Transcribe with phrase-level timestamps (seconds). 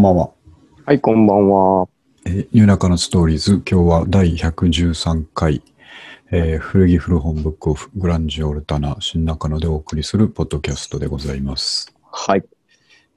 [0.00, 0.30] んばんは。
[0.86, 1.86] はい、こんばんは。
[2.24, 5.62] えー、ニューナカのストーリーズ、今日は第113回、
[6.30, 11.94] えー古着古本ブックオフグランジオルタナ新中野でお送りするポッドキャストでございます。
[12.10, 12.44] はい。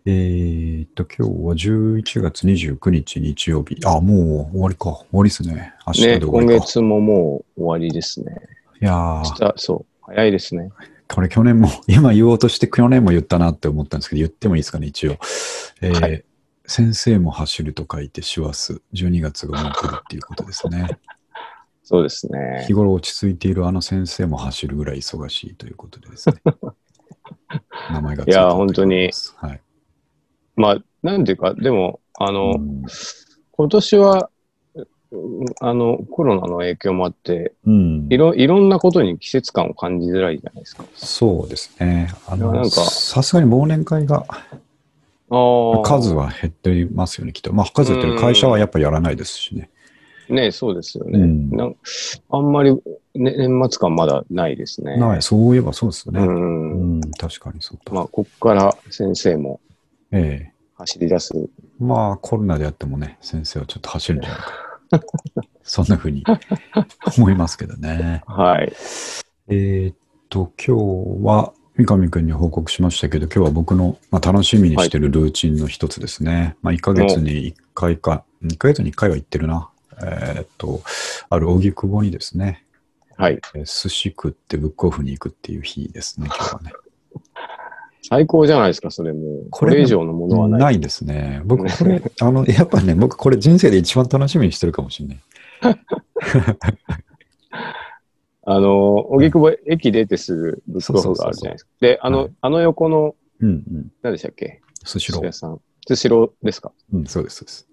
[0.05, 3.77] えーっと、今日は11月29日日曜日。
[3.85, 4.89] あ、もう終わりか。
[4.89, 5.73] 終わりですね。
[5.87, 6.65] 明日ね、今で終わりか。
[6.65, 8.35] 月ももう終わりですね。
[8.81, 9.23] いや
[9.55, 10.69] そう、早いですね。
[11.07, 15.15] これ去年も、 今言おうとして去年も言ったなって思ったんですけど、言ってもいいですかね、一応。
[15.79, 16.25] えーはい
[16.65, 20.87] 先生も走ると書いて師走、12月がもう来るっていうことですね。
[21.83, 22.73] そうですね日。
[22.73, 26.35] 頃落ち着いているあの先生も走るぐらい忙しいということでですね。
[27.91, 29.61] 名前がついや本当にはい。
[30.55, 32.83] まあ、なんていうか、でも、あの、うん
[33.55, 34.31] 今年は、
[34.75, 40.85] うんあの、コロナの影響もあって、うんいろ、いろんなことに季節感を感じづらいじゃないですか。
[40.95, 42.11] そうですね。
[42.25, 44.25] あの、なんかさすがに忘年会が。
[45.29, 47.53] 数は減っていますよね、きっと。
[47.53, 49.69] まあ、数減ってる会社はやっぱやらないですしね。
[50.29, 51.19] ね、そうですよね。
[51.19, 51.75] うんなん
[52.29, 54.97] あんまり、ね、年末感まだないですね。
[54.97, 56.21] ない、そういえばそうですよね。
[56.21, 56.23] う。
[56.23, 57.93] うんん、確かにそうだ。
[57.93, 59.59] まあ、こっから先生も
[60.11, 61.33] ええ走り出す。
[61.79, 64.73] ままあ、コロナであってもね、先生はちょっと走るんじゃないか。
[65.63, 66.23] そんな風に
[67.17, 68.21] 思いますけどね。
[68.27, 68.71] はい。
[69.47, 69.95] えーっ
[70.29, 70.77] と、今
[71.21, 76.55] 日は三上くんに報告しましたけど、今日は僕の、まあ、楽しみにしてるルーチンの一つですね。
[76.61, 79.69] まあ、1ヶ月に1回か、2ヶ月に1回は行ってるな。
[80.01, 80.81] えーっと、
[81.29, 82.63] ある荻窪にですね、
[83.17, 83.39] はい。
[83.55, 86.71] えー寿司食ってブックオフに行くっていう日ですね、今日はね。
[88.07, 89.47] 最高じゃないですか、それもう。
[89.49, 90.61] これこれ以上のものはない。
[90.61, 91.41] ないですね。
[91.45, 95.19] 僕、これ、あの、やっぱね、僕、これ人生で一番楽しみにしてるかもしれない。
[98.45, 101.71] あの、荻窪駅出てすぐブックオフがあるじゃないですか。
[101.79, 103.91] で、あの、はいあの横の、うんうん。
[104.01, 104.61] 何でしたっけ？
[104.85, 105.33] 寿司ロー寿司屋。
[105.33, 105.61] さん。
[105.87, 106.71] 寿司ローですか？
[106.91, 107.67] うん、そうです、そうです。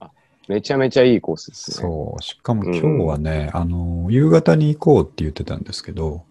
[0.48, 1.76] めちゃめちゃいいコースですね。
[1.76, 2.22] そう。
[2.22, 6.24] しかも今日はね、あの、夕方に行こうって言ってたんですけど、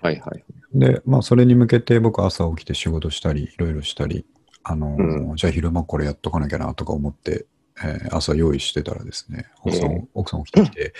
[0.00, 0.44] はいはい。
[0.74, 4.26] で、まあ、それに向けて僕朝起きて仕事したり、いろいろしたり、
[4.62, 4.96] あの、
[5.32, 7.46] うじゃあ昼間これやっとかなきゃなとか思って、
[7.78, 10.94] えー朝用意してたらですね、奥さん、ええ奥さん起きてきて、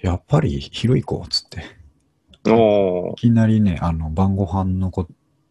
[0.00, 1.62] やっぱり昼行こうっつって、
[2.44, 5.06] いきなりね、あの、晩ご飯のこ、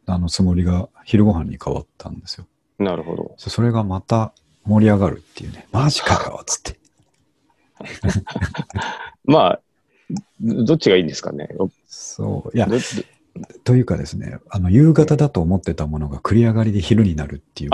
[0.06, 2.48] あのつもりが昼ご飯に変わったんですよ。
[2.80, 3.36] なるほど。
[3.38, 4.34] そそれがまた
[4.66, 6.80] 盛り上がるっていうね、マジかよっつって。
[9.26, 9.62] まあ、
[10.40, 11.50] どっちがいいんですかね？
[11.58, 12.58] どそう。
[12.58, 12.78] いや、ど
[13.64, 17.70] というかですね、あの、夕方だと思ってたものが繰り上がりで昼になるっていう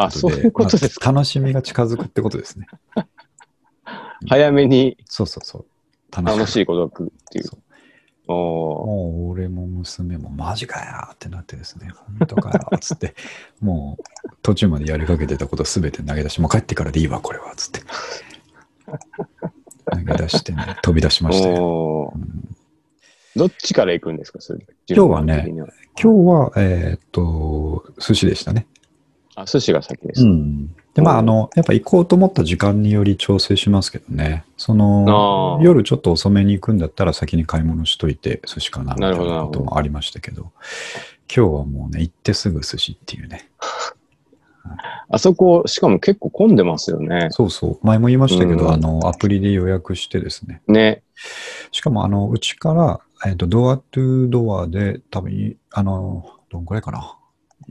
[0.52, 2.68] ことで、楽しみが近づくってことですね。
[4.28, 5.66] 早めにそうそうそう。
[6.12, 6.62] 楽しい。
[6.62, 7.46] いことが来るっていう。
[8.28, 11.90] もう俺も娘もマジかよってなってですね、
[12.20, 13.16] 本当かよっつって、
[13.62, 14.04] もう
[14.42, 17.82] 途中までやりかけてたことすべて投げ出し、もう帰ってからでいいわ、これは、つって。
[19.92, 22.14] 投げ出してね、飛び出しましたよ。
[22.16, 22.50] うん
[23.36, 24.60] どっちから行くんですかそれ？
[24.88, 28.68] 今日はね今日は、えーっと、寿司でしたね。
[29.34, 30.22] あ、寿司が先です。
[30.24, 30.76] うん。
[30.94, 34.46] で、まあ、うんあの、やっぱ行こうと思った時間により調整しますけどね。
[34.58, 40.52] その夜ちょっと遅めに行くんだったら先に買い物しといて寿司かなみたいなるほどなこともありましたけど、
[41.36, 43.50] 今日はもうね、行ってすぐ寿司っていうね。
[45.10, 47.28] あそこ、しかも結構混んでますよね。
[47.32, 47.86] そうそう。
[47.86, 50.62] 前も言いましたけど、うんあの、アプリで予約してですね。
[50.68, 51.04] ね。
[51.72, 57.18] しかも、あの、うちから、えっ、と、ドアトゥドアで、多分、あの、どんくらいかな。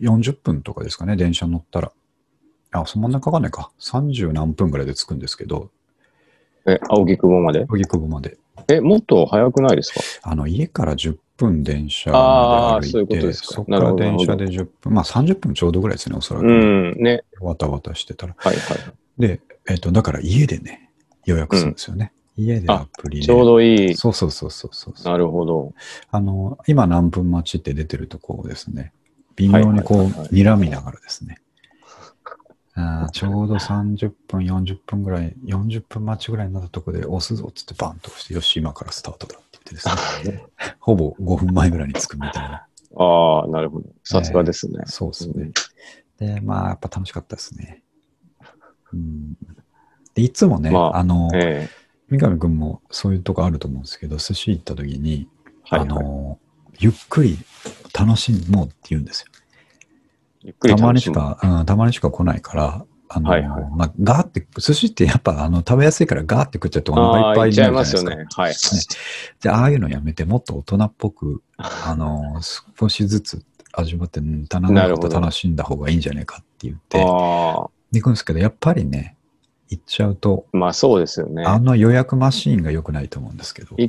[0.01, 1.93] 40分とかですかね、電車乗ったら。
[2.73, 3.71] あ、そんなかかんないか。
[3.81, 5.71] 30何分ぐらいで着くんですけど、
[6.67, 7.67] え、青木久保まで？
[7.69, 8.39] 荻窪まで。
[8.69, 10.31] え、もっと早くないですか？
[10.31, 16.47] あの、家から10分電車まで歩いて、そういうそこから電車で10分、まあ30分ちょうどぐらいですね、おそらく。
[16.47, 17.25] うん、ね。
[17.41, 18.35] わたわたしてたら。
[18.39, 18.79] はいはい。
[19.19, 20.91] で、えっ、と、だから家でね、
[21.27, 22.13] 予約するんですよね。
[22.37, 23.27] 家でアプリで。
[23.27, 23.95] ちょうどいい。
[23.95, 25.05] そうそうそうそうそう。
[25.05, 25.75] なるほど。
[26.11, 28.93] あの、今何分待ちって出てるとこをですね、
[29.37, 31.42] 微妙にこう、睨みながらですね、
[32.75, 40.45] あーちょうど30分、40分ぐらい、40分待ちぐらいになったとこで押すぞっつってバンと押して、よし、今からスタートだって言ってですね、
[40.81, 42.67] ほぼ5分前ぐらいに着くみたいな。
[42.97, 43.91] ああ、なるほど。
[44.05, 44.85] さすがですね。
[44.87, 45.51] そうですね。
[46.19, 47.83] で、まあ、やっぱ楽しかったですね。
[48.93, 49.35] うん、
[50.15, 51.69] でいつもね、まああの、え
[52.09, 55.29] 三上くんもそういうとこあると思うんですけど、寿司行った時に、
[55.73, 56.05] えはい、あはい。
[56.05, 56.39] の、
[56.79, 57.39] ゆっくり
[57.99, 59.42] 楽しもうって言うんですよ。
[60.61, 61.11] たまにし。
[61.13, 68.43] か、うん、たまにしか来ないから、あの、はいはいまあ、ガーって、寿司ってやっぱあの食べやすいからガーって食っちゃってお腹いっぱいにいっちゃないるじゃないですか。
[68.43, 68.49] ますよね。
[68.49, 68.49] はい。
[68.49, 72.41] はいあ、ああいうのやめて、もっと大人っぽく、あの、
[72.79, 79.17] 少しずつ味わって、うん、棚のこと楽しんだ方がいいんじゃないかって言って、行くんですけど、やっぱりね、
[79.69, 81.45] 行っちゃうと、まあそうですよね。
[81.45, 83.75] あの予約マシーンが良くないと思うんですけど。
[83.77, 83.89] い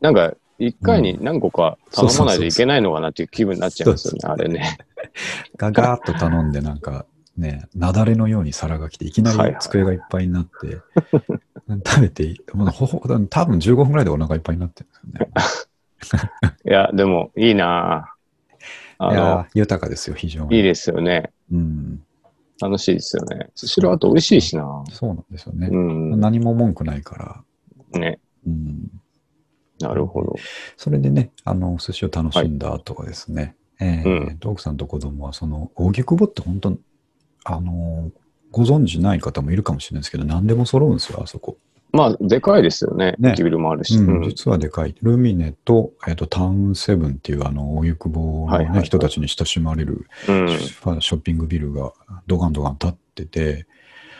[0.00, 4.78] なんか、一回に何個か頼まないといけないのかなっていう気分になっちゃいますよね、あれね。
[5.56, 7.06] ガガーッと頼んで、なんか
[7.36, 10.78] ね、雪崩のように皿が来て、いきなり机がいっぱいになって、
[11.84, 15.22] 食べていい、もうほほ多分15分ぐらいでお腹いっぱいになってるんで
[16.02, 16.30] すよね。
[16.64, 18.16] いや、でもいいなぁ
[18.98, 20.56] あのいや、ー豊かですよ、非常に。
[20.56, 21.30] いいですよね。
[21.52, 22.02] うん。
[22.60, 23.50] 楽しいですよね。
[23.54, 25.68] スシローあと美味しいしなそうなんですよね。
[25.70, 26.20] うん。
[26.20, 27.44] 何も文句ないか
[27.92, 28.00] ら。
[28.00, 28.18] ね。
[28.46, 28.90] うん。
[29.80, 30.36] なるほど。
[30.76, 36.78] それでね、あの、寿司を楽しんだ後はですね、えーうんと奥さんと子供は、その、荻窪って本当、
[37.44, 38.10] あの、
[38.50, 41.58] ご存知ない方もいるかもしれないですけど、何でも揃うんですよ、あそこ。
[41.92, 43.14] まあ、でかいですよね。
[43.18, 43.96] ね駅ビルもあるし。
[43.96, 44.94] うんうん実はでかい。
[45.02, 50.48] ルミネと、えっ、と、タウンセブンっていう、あの、荻窪の、ねはいはいはい人たちに親しまれるうん。
[50.48, 51.92] ショッピングビルが
[52.26, 53.66] ドガンドガン立ってて、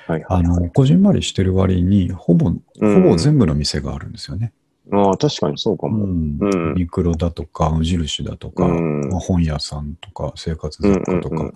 [0.06, 0.40] はいはい。
[0.40, 4.52] あの、こじんまりしてる割に、ほぼ、ほうんぼ全部の店があるんですよね。
[4.92, 6.04] ああ、確かにそうかも。
[6.04, 11.54] うんうんユニクロだとか、無印だとか、うんまあ、本屋さんとか、生活雑貨とか、うんうんうん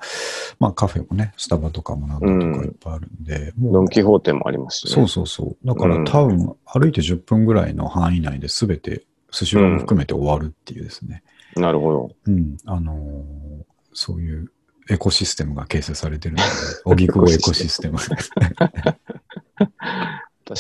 [0.59, 4.93] まあカフェもね、スタバとかもなんだとかいっぱいあるんで、もうドン・キホーテもありますしね。
[4.93, 5.67] そうそうそう。
[5.67, 11.23] だから、うん多分、歩いて10分ぐらいの範囲内で全て、スシローも含めて終わるっていうですね。
[11.57, 12.11] なるほど。
[12.27, 12.57] うん。
[12.67, 14.53] あのーそういう
[14.89, 16.49] エコシステムが形成されてるので、
[16.85, 17.99] 荻窪エコシステム。
[18.09, 18.15] 確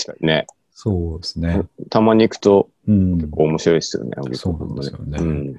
[0.04, 0.46] かにね。
[0.82, 1.60] そうですね。
[1.90, 3.28] たまに行くとうん結。
[3.28, 4.12] 構面白いですよね。
[4.32, 5.56] そうなんですよねうん。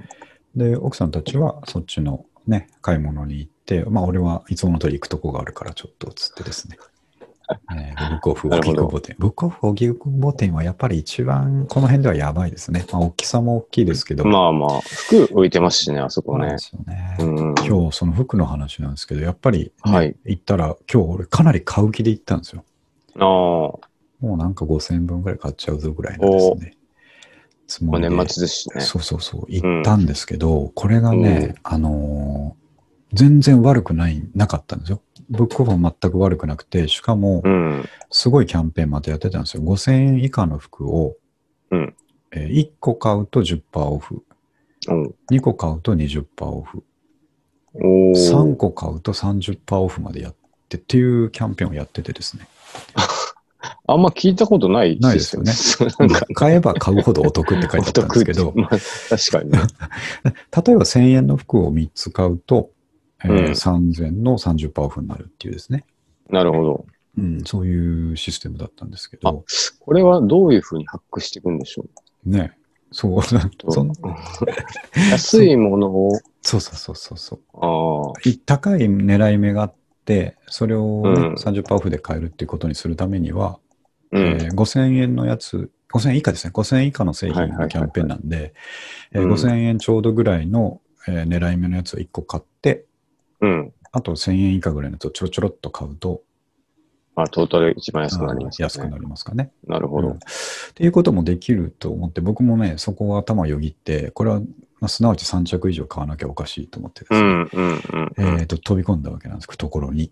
[0.55, 6.77] で、奥さんたちはそっちのね、買い物に行って、まあ俺はいつもの通り行くとこがあるからちょっとつってですね。
[7.71, 9.15] えーブックオフ荻窪店。
[9.19, 12.87] ブックオフ荻窪店はやっぱり一番この辺ではやばいですね。
[12.91, 14.25] まあ大きさも大きいですけど。
[14.25, 16.57] まあまあ、服置いてますしね、あそこねそうで。
[16.57, 17.17] すよね。
[17.19, 17.55] うん。
[17.63, 22.63] 今日その服の話なんですけど、やっぱり、ねはい行ったら今日俺かなり買う気で行ったんですよ。
[23.19, 23.90] ああ、
[24.21, 26.77] もうなんか5000円分ぐらい買っちゃうぞぐらいのですね。
[27.67, 28.81] つも年末ですしね。
[28.81, 32.61] そうそうそう、行ったんですけど、これがね、あのー
[33.13, 35.01] 全然悪くない、なかったんですよ。
[35.29, 37.89] ブックオフは全く悪くなくて、しかもう、ん。
[38.09, 39.63] すごいキャンペーンまたやってたんですよ。
[39.63, 41.17] 5000円以下の服を、
[41.71, 41.95] うん
[42.31, 44.23] えー1個買うと10%オフ、
[44.87, 45.15] うん。
[45.29, 46.83] 2個買うと20%オフ、
[47.73, 50.35] おー3個買うと30%オフまでやっ
[50.69, 52.47] てっていうキャンペーンをやっててですね。
[53.87, 55.51] あんま聞いたことないないですよね。
[55.51, 59.59] システムなんか、買えば買うほどお得って書いてあったんですけど、まあ、確かにね。
[60.65, 62.71] 例えば1000円の服を3つ買うと、
[63.23, 63.37] えーうん。
[63.51, 65.85] 3000の30%オフになるっていうですね。
[66.29, 66.85] なるほど。
[67.17, 69.43] うん、そういうシステムだったんですけあど、、
[69.79, 71.85] これはどういうふうにハックしていくんでしょ
[72.25, 72.29] う？
[72.29, 72.53] ね、
[72.91, 73.21] そう、
[73.71, 73.91] そん
[75.11, 76.11] 安いものを、
[76.41, 77.39] そうそうそうそうそう。
[77.53, 78.13] あ
[78.45, 79.80] 高い狙い目があって、
[80.47, 83.59] それを、ねうん30%オフで買えるっていうことにするためには、
[84.11, 84.21] うん。
[84.23, 86.51] えー5000円のやつ、5000円以下ですね。
[86.53, 88.53] 5000円以下の製品のキャンペーンなんで、
[89.11, 92.85] えーうん5000円ちょうどぐらいの、えー狙い目のやつを1個買って、
[93.41, 93.73] うん。
[93.91, 96.21] あと1000円以下ぐらいのやつをちょろちょろっと買うと、
[97.15, 98.63] あ、トータル一番安くなります、ね。
[98.63, 99.51] 安くなりますかね。
[99.67, 100.19] なるほどうんっ。
[100.75, 107.73] ていうこともできると思って、僕もね、そこは頭をよぎって、これは、まあ、すなわち3着以上買わなきゃおかしいと思ってですね、うん、うん、
[108.17, 108.39] うん。
[108.39, 110.11] えーと飛び込んだわけなんですけど、ところに。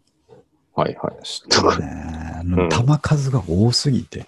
[0.75, 1.25] はいはい。
[1.25, 4.25] したらね、 うん玉数が多すぎて。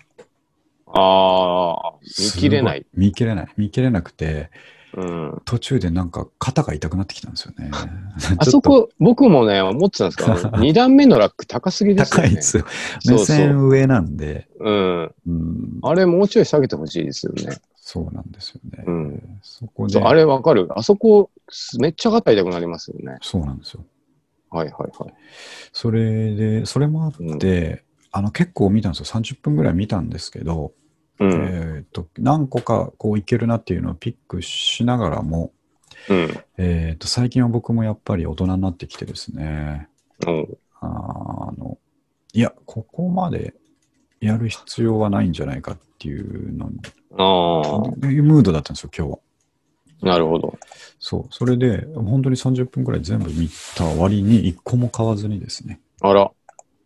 [0.93, 2.85] ああ、見切れない。
[2.93, 3.47] 見切れない。
[3.57, 4.49] 見切れなくて、
[4.93, 5.41] うん。
[5.45, 7.71] 途中でなんか肩が痛くなってきたんですよね。
[8.37, 12.29] あそこ、僕もね、思ってたんですけど、 2段目のラック高すぎですよね。
[12.29, 12.65] 高いですよ。
[13.07, 13.17] 目。
[13.19, 15.11] 線上なんで、うん。
[15.27, 17.57] うん、あれもうちょい下げてほしいですよね。
[17.75, 18.83] そうなんですよね。
[18.87, 20.69] うんそこであれわかる。
[20.75, 21.29] あそこ、
[21.79, 23.17] めっちゃ肩痛くなりますよね。
[23.21, 23.83] そうなんですよ。
[24.49, 25.13] はいはいはい。
[25.73, 29.05] それで、それもあって、あの結構見たんですよ。
[29.21, 30.73] 30分ぐらい見たんですけど、
[31.19, 31.31] うん。
[31.31, 35.51] えーと何個かこういけるなっていうのをピックしながらも、
[36.09, 36.43] うん。
[36.57, 39.89] えー、と最近は僕もやっぱり大人になってきてですね、
[40.25, 40.57] うん。
[40.79, 41.77] あの
[42.33, 43.53] いや、ここまで
[44.19, 46.69] やる必要はないんじゃないかっていうの
[47.17, 49.19] あいうムードだったんですよ、今日は。
[50.03, 50.57] あ、なるほど。
[50.99, 51.25] そう。
[51.31, 55.79] それで、本当に30分くらい全部見た割に1個も買わずにですね。
[56.01, 56.31] あら。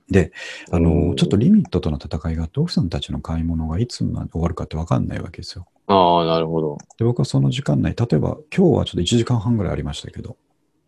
[0.10, 0.32] で、
[0.72, 5.68] あうの、んちょっとリミットとの戦いがあって、奥さんたちの買い物がいつまで終わるかって分かんないわけですよ。
[5.88, 6.78] ああ、なるほど。
[6.98, 10.38] で、僕はその時間内、例えば今日はちょっと1時間半ぐらいありましたけど、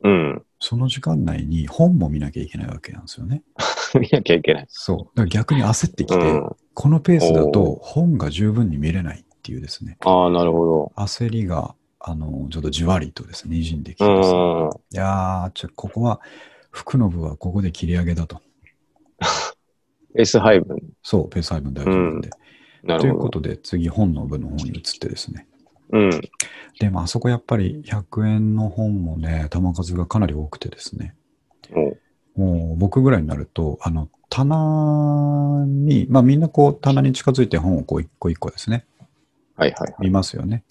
[0.03, 0.43] うん。
[0.59, 3.43] その時間内に本も見なきゃいけないわけなんですよね。
[3.99, 4.65] 見なきゃいけない。
[4.69, 4.97] そう。
[4.97, 6.49] だから逆に焦ってきて、うん。
[6.73, 14.03] このペースだと本が十分に見れないっていうですね、ああ、なるほ焦りが、あの、ちょっとじわりとですね、滲んできて。
[14.05, 14.07] い
[14.95, 16.19] やー、ちょ、ここは、
[16.69, 18.41] 服の部はここで切り上げだと。
[20.17, 20.77] いペース配分。
[21.03, 22.29] そう、ペース配分大事なんで。
[22.83, 22.99] なるほど。
[22.99, 25.47] ということで、次、本の部の方に移ってですね。
[25.91, 26.09] うん。
[26.79, 31.15] で、まあ、あそこやっぱり100円の本もね、玉数がかなり多くてですね。
[32.35, 38.85] もう僕ぐらいになると、あの、棚に、まあみんなこう棚に近づいて本をこう一個一個ですね、
[39.55, 39.95] はいはいはい。
[40.01, 40.63] 見ますよね。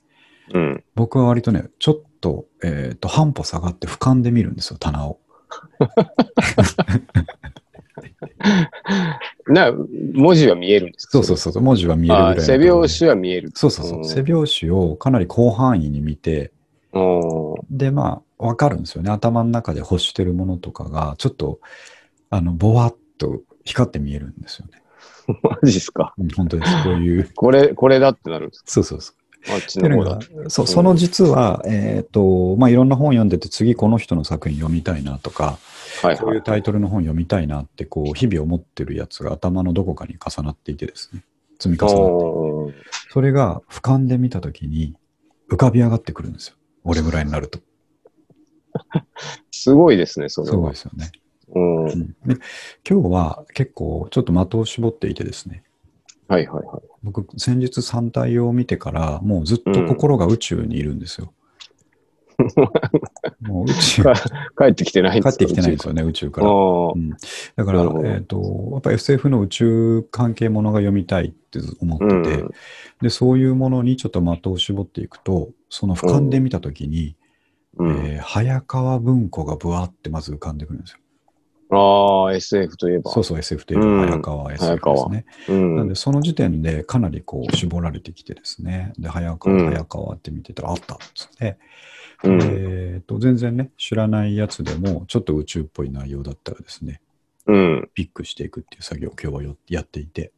[0.53, 0.85] うん。
[0.95, 5.19] 僕は割とね、ちょっと、えっ、と、半歩下がって俯瞰で見るんですよ、棚を。
[9.49, 9.73] な、
[10.13, 13.51] 文字は見えるんですかそうそうそう、文字は見えるぐらい背拍子は見える。
[13.55, 16.53] そうそうそう、背拍子をかなり広範囲に見て、
[17.71, 19.11] で、まあ、わかるんですよね。
[19.11, 21.61] 頭の中で欲してるものとかが、ちょっと、
[22.31, 24.83] あの、ぼわっと光って見えるんですよね。
[25.43, 26.15] マジっすか？
[26.19, 26.83] うん本当です。
[26.85, 27.31] こういう。
[27.35, 29.17] これ、これだってなるんですそうそうそう。
[29.57, 30.51] っちのの方だが。
[30.51, 35.59] そう、その実は、えっ、と、まあ、いろんな本読んでて、次この人の作品読みたいなとか、
[36.03, 36.43] はいはいこういう。
[36.43, 41.25] タイトルの本読みたいなって、こう、日々思ってるやつが頭のどこかに重なっていてですね、
[41.59, 42.85] 積み重なって。
[43.11, 44.95] それが俯瞰で見たときに、
[45.51, 46.57] 浮かび上がってくるんですよ。
[46.85, 47.61] 俺ぐらいになると。
[49.51, 50.77] すごいですね、それすごいはで。
[50.77, 51.11] すよね。
[51.55, 52.17] うん。
[52.89, 55.63] 今日は結構ちょっと的を絞っていてですね、
[56.29, 56.65] はいはい。
[57.03, 61.33] 僕、先日三体を見てから、もうずっと心が宇宙にいるんですよ。
[63.41, 64.15] もう宇宙、か
[64.59, 66.49] 帰ってきてないんですか帰ってきてないんですよね、宇宙から。
[66.49, 66.99] う。
[66.99, 67.11] ん、
[67.57, 72.51] だから、えっ、と、やっぱ SF の宇宙関係ものが読みたいって思ってて、うん
[73.03, 77.17] で、そういうものにちょっと的を絞っていくと、その俯瞰で見たときに、
[77.79, 77.91] うん。
[77.91, 80.99] えー早川文庫がぶわってまず浮かんでくるんですよ。
[81.71, 83.11] ああ、SF といえば。
[83.11, 85.27] そうそう、SF というか、うん早川 SF ですね。
[85.49, 85.77] うん。
[85.77, 91.59] なんで、その時点でかなりこう絞られてきてですね、で、早川、うん早川って見てたら、あったっつって、
[92.25, 97.01] うんえーと、全然ね、知らないやつでも、ちょっと宇宙っぽい内容だったらですね、
[97.47, 97.91] うん。
[97.95, 100.33] ピックしていくっていう作業を今日はよやっていて、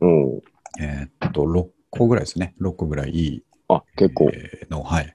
[0.00, 0.40] うん。
[0.80, 4.30] えーっと、6個ぐらいですね、6個ぐらいいいあ、結構。
[4.32, 5.14] えーの、はい、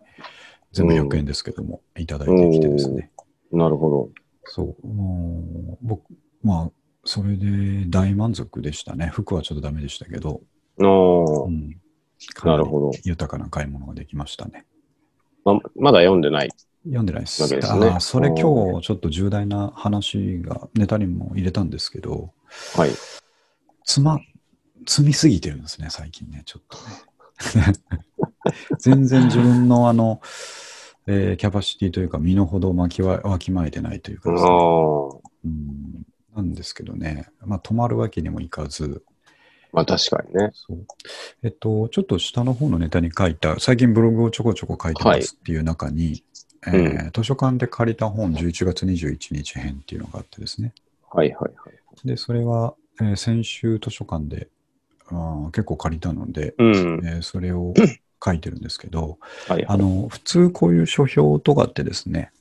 [0.71, 3.11] 全部100円ですけども、いただいてきてですね、
[3.51, 3.89] なるほ
[4.49, 6.03] そう、もう、僕、
[6.43, 6.71] まあ、
[7.05, 9.07] それで大満足でしたね。
[9.07, 10.41] 服はちょっとダメでしたけど、
[10.77, 11.45] ど。
[11.45, 11.79] あうん、
[12.41, 12.91] あ、なるほど。
[13.03, 14.65] 豊かな買い物ができましたね。
[15.45, 16.49] ままだ読んでない。
[16.83, 17.41] 読んでないです。
[17.43, 22.33] わけですねあーそれ今日ちょっと重大な話がネタにも入れたんですけど、
[22.75, 22.89] はい。
[23.85, 24.19] つま、
[24.87, 26.77] 積みすぎてるんですね、最近ね、ちょっと
[27.59, 27.73] ね。
[28.79, 30.21] 全然自分のあの、
[31.07, 34.53] えーキャパシティというか身の程をわきわわきまえてないというかあですね、あ。
[35.45, 39.03] うんなんですけどね、まあ止まるわけにもいかず、
[39.71, 40.51] まあ確かにね。
[40.53, 40.85] そう。
[41.43, 46.23] えっと、ちょっと下の方のネタに書いた、最近ブログをちょこちょこ書いてますっていう中に、
[46.67, 50.73] えーう図書館で借りた本11月21日編っていうのがあってですね。
[51.09, 51.71] はいはいは
[52.03, 52.07] い。
[52.07, 54.47] で、それは、えー先週図書館で
[55.07, 57.01] あー結構借りたので、うん。
[57.05, 57.73] えーそれを
[58.23, 59.65] 書いてるんですけど、はいはい。
[59.67, 62.31] あの、普通こういう書評とかってですね、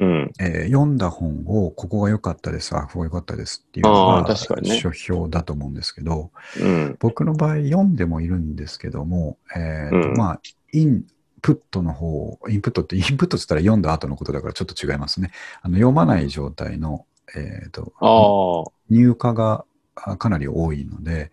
[0.00, 0.32] うん。
[0.40, 6.96] えー読んだ本をここが良かったです、あ、ここが良かったですっていうのあが書評だと思うんですけど、うん。
[6.98, 10.40] 僕の場合読んでもいるんですけども、えーとうんまあ、
[10.72, 11.04] イン
[11.42, 15.30] プットの方、インプットって、インプットって言ったら読んだ後のことだからちょっと違いますね。
[15.62, 18.72] あの読まない状態の、えーと。
[18.90, 19.64] 入荷が
[19.94, 21.30] あかなり多いので、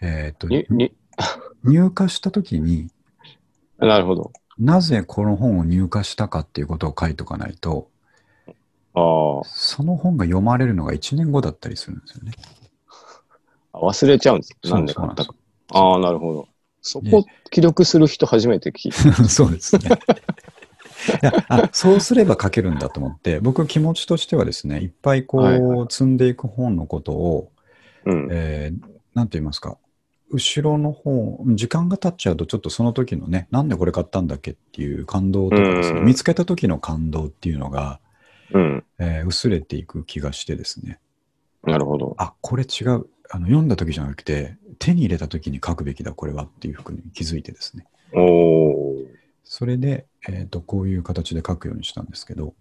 [0.00, 0.48] えーと
[1.64, 2.90] 入荷したときに
[3.78, 4.32] なるほど。
[4.58, 7.88] なぜこの本を入荷したかっていうことを書いとかないと、
[8.94, 12.32] あその本が読まれるのが1年後だったりするんですよね。
[13.72, 13.80] あ。
[13.80, 14.56] 忘れちゃうんです。
[14.64, 15.34] なんで買ったか。
[15.72, 16.48] ああ、なるほど。
[16.80, 19.24] そこ記録する人初めて聞いた。
[19.28, 19.90] そうですね。
[21.22, 27.52] いやあそうすれば書けるんだと思って、僕気持ちとしてはですね、いっぱいこう、はいは積んでいく本のことを、
[28.06, 28.28] うん。
[28.30, 29.78] えーなんて言いますか、
[30.30, 38.00] 後ろの方、時間が経っちゃうと、ちょっとその時のね、なんでこれ買ったんだっけっていう感動とかですね、うん見つけた時の感動っていうのが、
[38.52, 38.84] うん。
[38.98, 40.98] えー薄れていく気がしてですね、
[41.66, 42.14] なるほど。
[42.18, 43.06] あ、これ違う。
[43.28, 47.86] あの読んだ時じゃなくて、手に入れた時に書くべきだ、これはっていうふうに気づいてですね。
[48.14, 48.96] おお。
[49.42, 52.54] それで、えっ、と、こういう形で書くようにしたんですけど、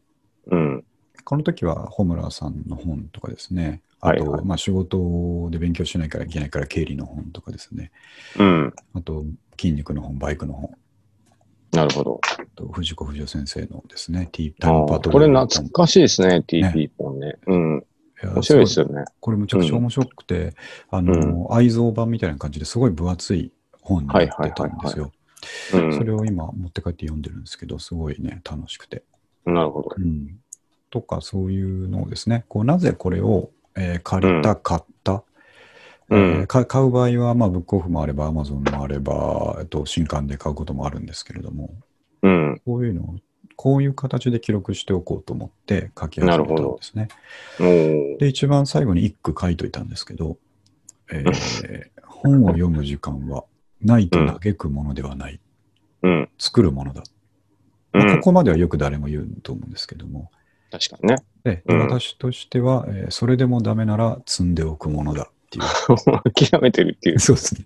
[0.47, 0.84] うん。
[1.23, 7.91] この時は穂村さんの本とかですね、あと、はいはいまあ仕事で勉強しないからいけないから経理の本とかですね、
[8.37, 8.73] うん。
[8.93, 9.25] あと
[9.59, 10.75] 筋肉の本、バイクの本、
[11.75, 12.21] なるほど。
[12.23, 17.35] あと藤子不二雄先生のですね、T あタイムパーこれトロールの本懐かしいですね、TP 本ね。
[17.47, 17.85] うん。
[18.23, 19.05] 面白いですごよね。
[19.19, 20.53] これむちゃくちゃ面白くて、
[20.89, 25.11] あの、愛蔵版みたいな感じですごい分厚い本になってたんですよ。
[25.73, 25.93] うん。
[25.93, 29.03] それを今持って帰って読んでるんですけど、すごいね、楽しくて。
[29.45, 29.89] なるほど。
[29.97, 30.39] うん、
[30.95, 35.25] とかそういうのをですね、こうなぜこれを、えー借りた、買った、
[36.07, 41.71] うんえーか買う場合は、まあ、ブックオフもあれば、アマゾンもあれば、えっと、新刊で買うこともあるんですけれども、
[42.21, 42.61] うん。
[42.65, 43.15] こういうのを、
[43.57, 47.09] こういう形で記録しておこうと思って書き始めたんですね。
[48.17, 50.37] で、一番最後に一句書いといたんですけど、
[51.11, 53.43] えー本を読む時間は
[53.81, 55.41] ないと嘆くものではない、
[56.01, 56.29] うん。
[56.39, 57.03] 作るものだ。
[57.93, 58.05] うん。
[58.05, 60.31] まあここまではよく誰も言うと思うんですけども、
[60.79, 61.23] 確かにね。
[61.43, 66.31] でうん私としては、えーそれでもダメなら積んでおくものだっていう。
[66.33, 67.19] 諦めてるっていう。
[67.19, 67.65] そうですね。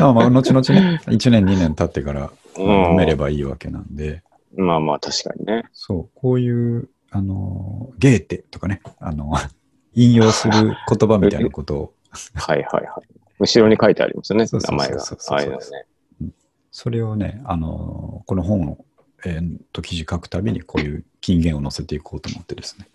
[0.00, 4.22] まあまあ、後々ね、1年、2年経ってからうん読めればいいわけなんで、
[4.56, 5.64] まあまあ、確かにね。
[5.72, 9.32] そう、こういう、あの、ゲーテとかね、あの、
[9.94, 11.94] 引用する言葉みたいなことを、
[12.34, 13.06] はいはいはい。
[13.38, 15.18] 後ろに書いてありますよね、そうそうそう名前がそう。
[15.20, 16.32] そうああいうのね。
[16.70, 18.84] それをね、あの、この本を、
[19.24, 22.88] えーと記事書くたびにこういう金言を載せていこうと思ってですね。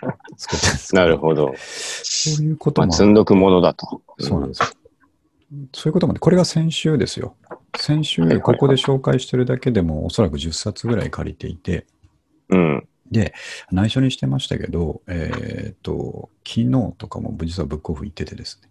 [0.92, 1.54] なるほど。
[1.56, 4.02] そういうことまあ、も、積んどくものだと。
[4.18, 4.66] そうなんですよ。
[5.74, 7.36] そういうこともね、これが先週ですよ。
[7.76, 11.86] 先週ここで紹介してるだけでも、おそらく10冊ぐらい借りていて、
[12.48, 12.88] うん。
[13.10, 13.34] で、
[13.72, 18.69] 内緒にしてましたけど、えっ、と、昨日とかも実はブックオフ行っててですね。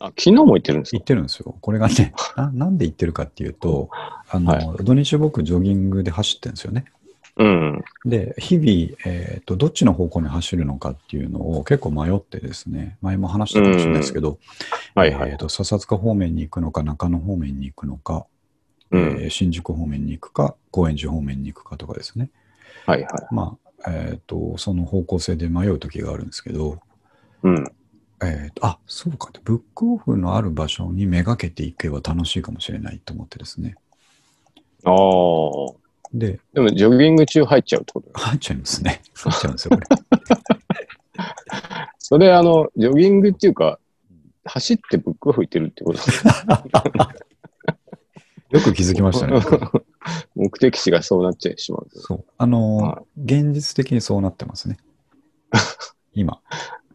[0.00, 0.98] あ、昨日も言ってるんですか？
[0.98, 1.56] 行ってるんですよ。
[1.60, 3.90] これがね、 ななんで行ってるかっていうと、
[4.28, 6.84] あの、は土日僕ジョギングで走ってるんですよね。
[7.36, 7.84] うん。
[8.04, 14.38] で、日々、えっ、と、どっちの方向に走るのかっていうのを結構迷ってですね、前も話したかもしれないですけど、
[14.96, 18.26] はいはいえっ、と、笹塚方面に行くのか、中野方面に行くのか、
[18.90, 19.00] うん。
[19.00, 22.30] えー新宿方面に行くか、高円寺方面に行くかとかですね。
[22.86, 23.10] はいはい。
[23.30, 26.80] まあ、えっ、と、その方向性で迷う時があるんですけど、
[27.44, 27.64] うん。
[28.22, 33.76] えーと、あ、そうか、ブックオフのある場所にめがけていけば楽しいかもしれないと思ってですね。
[34.84, 34.94] ああ。
[36.12, 39.02] で、でも、ジョギング中入っちゃうってこと入っちゃいますね。
[39.14, 39.86] 入っちゃうんですよ、これ。
[41.98, 43.78] それ、あの、ジョギングっていうか、
[44.44, 46.32] 走ってブックオフ行ってるってことですね。
[48.50, 49.38] よく気づきましたね。
[50.34, 51.88] 目的地がそうなっちゃいしまう。
[51.90, 52.24] そう。
[52.38, 54.78] あのーは現実的にそうなってますね。
[56.14, 56.40] 今。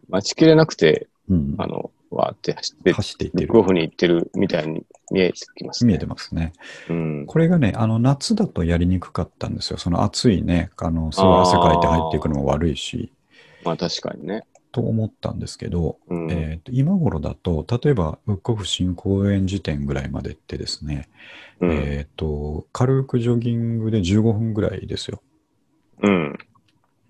[0.08, 1.54] 待ちきれなくて、うん。
[1.58, 3.58] あの、わーって走って、走っていってる。
[3.58, 5.88] オフに行ってるみたいに見えてきますね。
[5.88, 6.52] 見えてますね。
[6.88, 7.26] うん。
[7.26, 9.78] これがね、あの、夏だとやりにくかったんですよ。
[9.78, 13.12] その暑いね、あの、すごい汗かいて入っていくのも悪いし、
[13.64, 14.44] まあ確かにね。
[14.72, 16.30] と思ったんですけど、うん。
[16.30, 21.08] えーと今頃だと、例えば、ブックオフ新公園時点ぐらいまでってですね、
[21.60, 21.70] うん。
[21.72, 25.22] えっ、と、軽くジョギングで15分ぐらいですよ。
[26.02, 26.38] うん。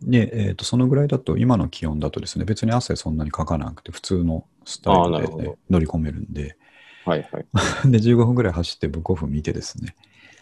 [0.02, 6.56] で、えっ、と、そのぐらいだと、今の気温だとですね、別に汗そんなにかかなくて、普通のスタイルで、乗り込めるんで、
[7.04, 7.46] はいはい。
[7.90, 9.94] で、15分ぐらい走ってブックオフ見てですね、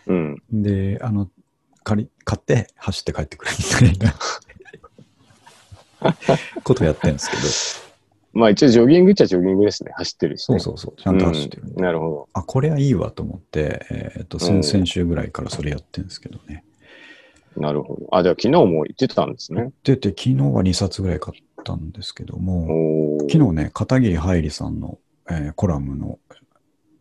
[0.07, 0.43] うん。
[0.51, 1.31] で、あの、
[1.85, 4.15] 借り、買って走って帰ってくるみたいな
[6.63, 9.93] ことやってるんですけど、まあ一応ジョギングっちゃジョギングですね。
[9.95, 10.59] 走ってるし、ね。
[10.59, 16.65] そうそうそう、ちゃんと走ってるうんなるほあ、これはいいわと思って、えっ、と、うん先々週ぐらいからそれやってるんですけどね。
[17.55, 17.61] ど。
[17.63, 18.09] なるほど。
[18.13, 19.73] あ、じゃあ昨日も言ってたんですね。
[19.85, 24.99] でて、昨日は2冊ぐらい買ったんですけども、昨日ね、片桐はいりさんの、
[25.31, 26.19] えーコラムの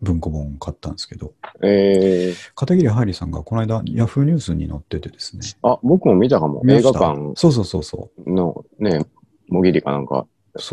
[0.01, 5.43] 文庫本を買ったんですけど、えー、片桐はいりさんがこの間、ヤフーニュースに載っててですね。
[5.61, 6.63] あ、僕も見たかも。
[6.67, 8.33] 映画館そうそうそうそう。
[8.33, 9.05] のね、
[9.47, 10.25] もぎりかなんか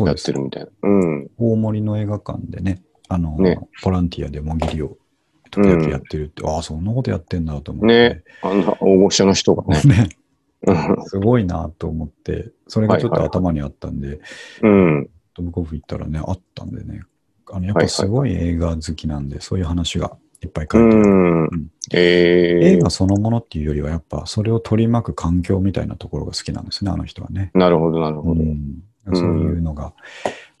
[0.05, 0.69] やってるみたいな。
[0.81, 1.31] うん。
[1.37, 4.97] 大森の映画館でね、あの、ねボランティアでもぎりを
[5.49, 7.87] 時々やってるって、ああ、そんなことやってんだと思って。
[7.87, 9.81] ねあんな大御所の人がね。
[9.85, 10.09] ね
[10.67, 14.19] うんすごいなと思って、それがちょっはいはいと頭にあったんで、
[14.61, 15.09] うん。
[15.33, 17.03] トムコフ行ったらね、あったんでね、
[17.51, 21.05] あのやっぱすごい映画好きなんで、そういう話がいっぱい書いてある。
[21.05, 21.71] うんん。
[21.93, 27.51] えー映画、そのものっていうよりは、やっぱそれを取り巻く環境みたいなところが好きなんですね、あの人はね。
[27.53, 28.41] なるほど、なるほど。
[28.41, 28.83] うん、
[29.13, 29.93] そういうのが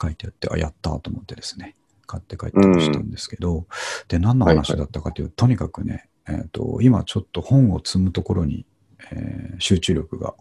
[0.01, 1.75] 書いてあって、あ、やったと思ってですね、
[2.09, 3.67] 買って帰ってましたんですけど、
[4.07, 8.65] で、何の話だったかというと、とにかくね、えーと、今ちょっと本を積むところに、
[9.11, 10.33] えー集中力が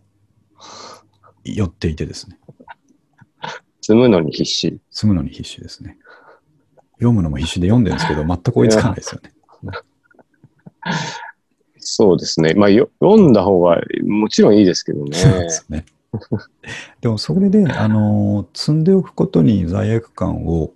[1.44, 2.38] 寄っていてですね、
[3.83, 4.81] 積むのに必死。
[4.90, 5.98] 積むのに必死ですね。
[6.94, 9.33] 読むのも必死で読んでるんですけど、全く追いつかないですよね。
[11.78, 12.54] そうですね。
[12.54, 15.16] まあ、よ読んだ方がもちろんいいですけどね。
[15.16, 15.85] そうですね。
[17.00, 20.72] でもそれで、あのー積んでおくことに罪悪感を、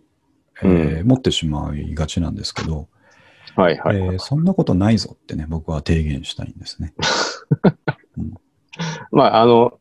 [0.64, 2.88] えー持ってしまいがちなんですけど、
[3.56, 3.96] はいはい。
[3.96, 6.94] えーそんなことないぞってね、僕は提言したいんですね。
[9.10, 9.78] まあ、あの、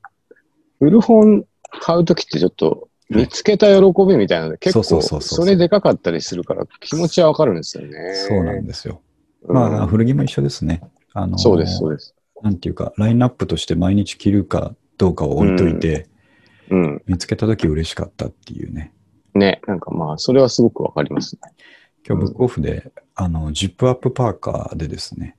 [0.79, 1.45] 古本
[1.81, 8.15] 買うときってちょっと見つけた喜びみたいなので、結構そうそうそうそうそれでかかったりするから気持ちはわかるんですよね。
[8.15, 9.01] そうなんですよ。
[9.43, 10.81] うんまあ、古着も一緒ですね。
[11.13, 12.15] あのーそうです、そうです。
[12.41, 16.07] なんていうか、ラインナップとして毎日着るかどうかを置いといて、
[16.69, 17.01] うん。
[17.05, 18.93] 見つけたとき嬉しかったっていうね。
[19.33, 21.41] ね、なんかまあ、それはすごくわかりますね。
[22.07, 25.37] 今日ブックオフで、あの、ジップアップパーカーでですね、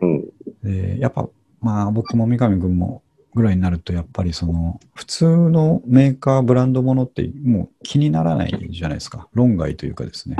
[0.00, 0.24] うん。
[0.62, 1.28] でやっぱ、
[1.60, 3.02] まあ僕も三上君も
[3.34, 9.28] ぐらいになると、やっぱりその、普通のメーカー、ブランドものってもう気にならないじゃないですか。
[9.34, 10.36] 論外というかですね。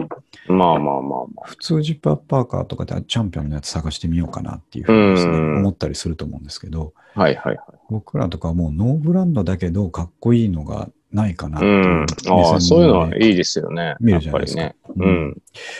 [0.48, 1.46] まあまあまあまあ。
[1.46, 7.78] 普通ジップアップパーカーとかでチャンピオンのやつ探してみようかなっていうふうにですね、うん思ったりすると思うんですけど、はいはいはい。
[7.90, 11.64] 僕らとかはもうノーブランドだけどかっこいいのがないかなう。
[11.64, 13.96] んああ、そういうのはいいですよね。
[14.00, 14.76] 見るじゃないですかね。
[14.96, 15.34] ううんん。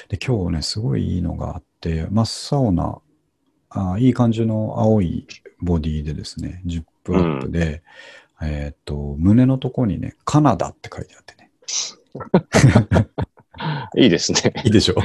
[0.08, 2.22] で、今日ね、すごいいいのがあって、真
[2.56, 2.98] っ青な、
[3.70, 5.26] あいい感じの青い
[5.60, 7.82] ボディでですね、ジップアップで、
[8.42, 11.50] えーっと、胸のとこにね、カナダって書いてあってね。
[14.02, 14.52] いいですね。
[14.64, 14.94] いいでしょ？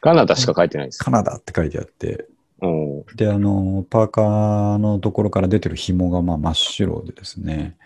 [0.00, 0.98] カナダしか書いてないです。
[1.02, 2.37] カナダって書いてあって、うん。
[3.14, 7.76] で、あの、パーカーのところから出てる紐がまあ真っ白でですね、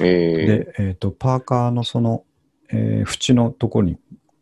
[0.00, 0.46] ええ。
[0.46, 2.24] で、えーっと、パーカーのその、
[2.70, 3.98] えー縁のところに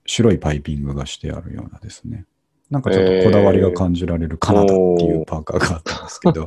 [0.07, 2.26] 白いパイピングがしてあるようなですね、
[2.70, 6.44] なんかちょっとこだわりが感じられるカナダっていうパーカーがあったんですけど、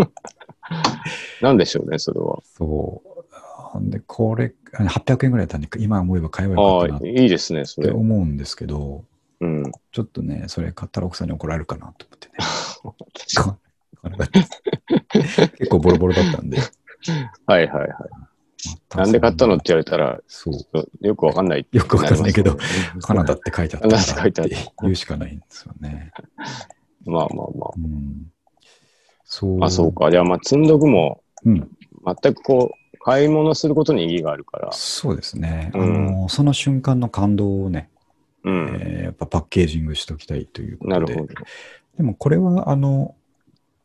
[1.41, 2.39] なんでしょうね、それは。
[2.57, 3.89] そう。
[3.89, 7.93] で、これ、あ800円ぐらいだったんで、今思えば買えばよかったなっ、いいですね、そてれ。
[7.93, 9.03] 思うんですけど、
[9.43, 9.71] うん。
[9.91, 13.59] ちょっとね、それ買ったら奥さんに怒られるかなと思ってね。
[15.57, 16.57] 結構ボロボロだったんで。
[17.45, 17.89] はいはいはい。
[17.89, 18.27] ま
[18.91, 21.05] あなんで買ったのって言われたら、そう。
[21.05, 21.67] よくわかんない。
[21.71, 22.57] よくわかんないけど、
[23.01, 24.41] カナダっって書いてあったからって
[24.81, 26.11] 言うしかないんですよね。
[27.05, 28.31] まあまあまうん。
[29.25, 29.55] そう。
[29.55, 29.57] あ。
[29.59, 29.93] まあそう。
[29.93, 30.09] か。
[30.11, 31.69] じゃあまあ積んどくも、うん。
[32.05, 34.71] 全くこう、買い物することに意義があるから。
[34.71, 35.71] そうですね。
[35.73, 37.89] あうんの、その瞬間の感動をね、
[38.43, 38.77] うん。
[38.81, 40.99] えーやっぱパッケージングしときたいということで。
[40.99, 41.33] なるほど。
[41.97, 43.15] でもこれは、あの、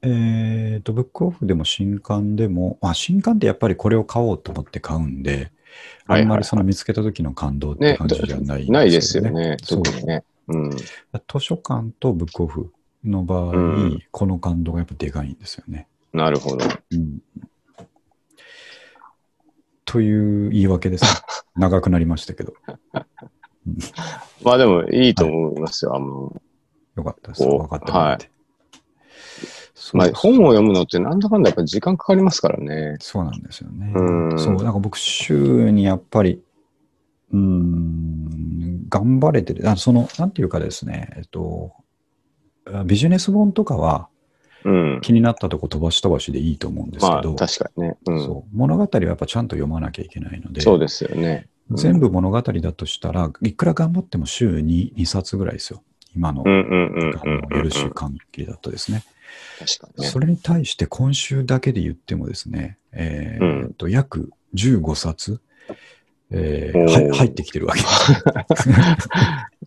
[0.02, 5.50] えっと、ブックオフでも新刊でも、まあ、新刊ってやっぱりこれを買おうと思って買うんで、
[6.06, 9.56] あんまりその見つけた時の感動ってね感じじゃない、ないですよね。
[9.62, 10.24] そう特にね。
[10.48, 10.70] うん。
[10.70, 10.86] 図
[11.40, 12.72] 書館とブックオフ
[13.04, 15.88] の場合、うんこの感動がやっぱでかいんですよね。
[16.12, 16.64] なるほど。
[16.92, 17.18] うん
[19.84, 21.24] という言い訳です。
[21.56, 22.52] 長くなりましたけど。
[24.44, 25.96] まあでもいいと思いますよ。
[25.96, 26.40] あの、
[26.96, 27.42] よかったです。
[27.42, 28.30] 分かってもらって。
[29.74, 32.96] そうまあ本を読むのってなんだかんだやっぱ時間かかりますからね。
[33.00, 33.92] そうなんですよね。
[33.94, 36.42] うんそう、なんか僕、週にやっぱり、
[37.32, 39.68] うーん、頑張れてる。
[39.68, 41.72] あその、なんていうかですね、えっと、
[42.84, 44.08] ビジネス本とかは
[44.64, 45.00] うん。
[45.00, 47.96] 気になったとこ飛ばし飛ばしでいいと思うんですまあけど、確かにね。
[48.06, 48.24] うん。
[48.24, 51.48] そう物語はやっぱちゃんと読まなきゃいけないので、そうですよね。
[51.70, 55.82] うん全部物語だとしたらいくら頑張っても週に2冊ぐらいですよ。
[56.16, 59.04] 今の、許し関係だとですね。
[59.58, 60.18] 確かにねそ。
[60.18, 65.40] れに対して今週だけで言ってもですね、えーうんっと約15冊、
[66.30, 67.86] えーは入ってきてるわけで
[68.56, 68.70] す。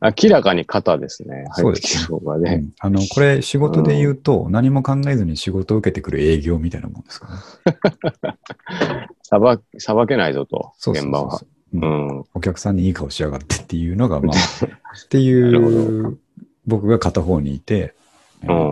[0.23, 1.45] 明らかに肩ですね。
[1.53, 2.53] そうです入ってきた方がね。
[2.55, 7.27] うんあのこれ仕事で言うと、何も考えずに仕事を受けてくる営業みたいなもんですか
[7.65, 8.37] らね。
[9.21, 11.41] さば、さばけないぞと、現場は。
[11.73, 12.25] そうううんん。
[12.33, 16.17] お客さんにいい顔しやがってっていうのが、まあ、っていう
[16.67, 17.95] 僕が片方にいて、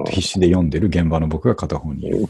[0.10, 2.26] 必死で読んでる現場の僕が片方にいる。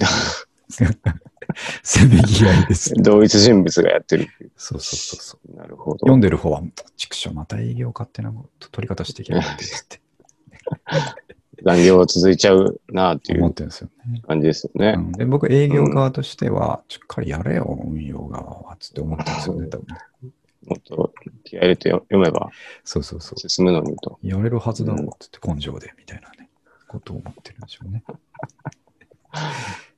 [1.83, 2.93] せめぎ合いです。
[2.93, 4.27] 同一人物がやってる。
[4.55, 5.57] そうそうそうそう。
[5.57, 5.97] なるほど。
[5.99, 6.61] 読んでる方は、
[6.95, 8.31] 畜生また営業勝手な
[8.71, 10.01] 取り方してきやがってって
[11.65, 14.21] 残業は続いちゃうなっていう思ってるんですよね。
[14.27, 14.99] 感じですよねう。
[14.99, 19.87] んで僕、営業側としては、しっかりやれよ、運用側は、つって思ってるんですよね、多分。
[20.69, 22.49] もっと気合い入れて読めば
[22.83, 23.49] そうそうそう。
[23.49, 24.19] 進むのにと。
[24.21, 26.49] やれるはずだろう、つって根性で、みたいなね、
[26.87, 28.03] ことを思ってるんでしょうね。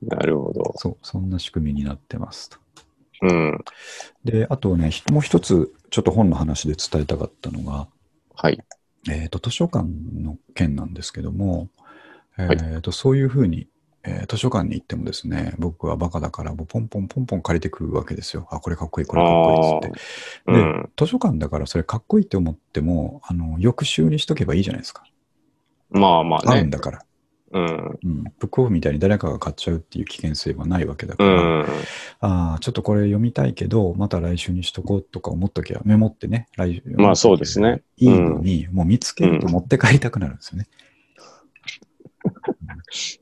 [0.01, 0.73] なるほど。
[0.77, 2.57] そう、そんな仕組みになってますと。
[3.21, 3.59] うん。
[4.23, 7.87] で、あとね、ひもう一つ、ちょっと本の話で伝えたかったのが、
[8.35, 8.59] はい。
[9.09, 11.69] えっ、と、図書館の件なんですけども、
[12.37, 13.67] えはいっ、と、そういうふうに、
[14.03, 18.47] えー図書館に行ってもですね、僕はバカだから、もうポンポンポンポン借りてくるわけですよ。
[18.49, 19.99] あ、これかっこいい、これかっこいいっつって。
[20.45, 20.89] あーうん。
[20.97, 25.03] 図書館だからそれかっこいいって思っても、あの、翌週にしとけばいいじゃないですか。
[25.89, 26.69] まあまあねあるん。
[26.69, 27.05] だから。
[27.53, 27.99] うん。
[28.03, 28.23] うん。
[28.39, 31.65] ブックオフみたいに誰かが買っちゃうっていう危険性はないわけだかうら、ん。
[32.21, 36.83] ああ、ちょっとこれ読みたいけど、また来週にしとこうとか思っときゃ、メモってね、来週。
[36.95, 40.67] まあそうですねいいのに、もう見つけると持って帰りたくなるんですよね。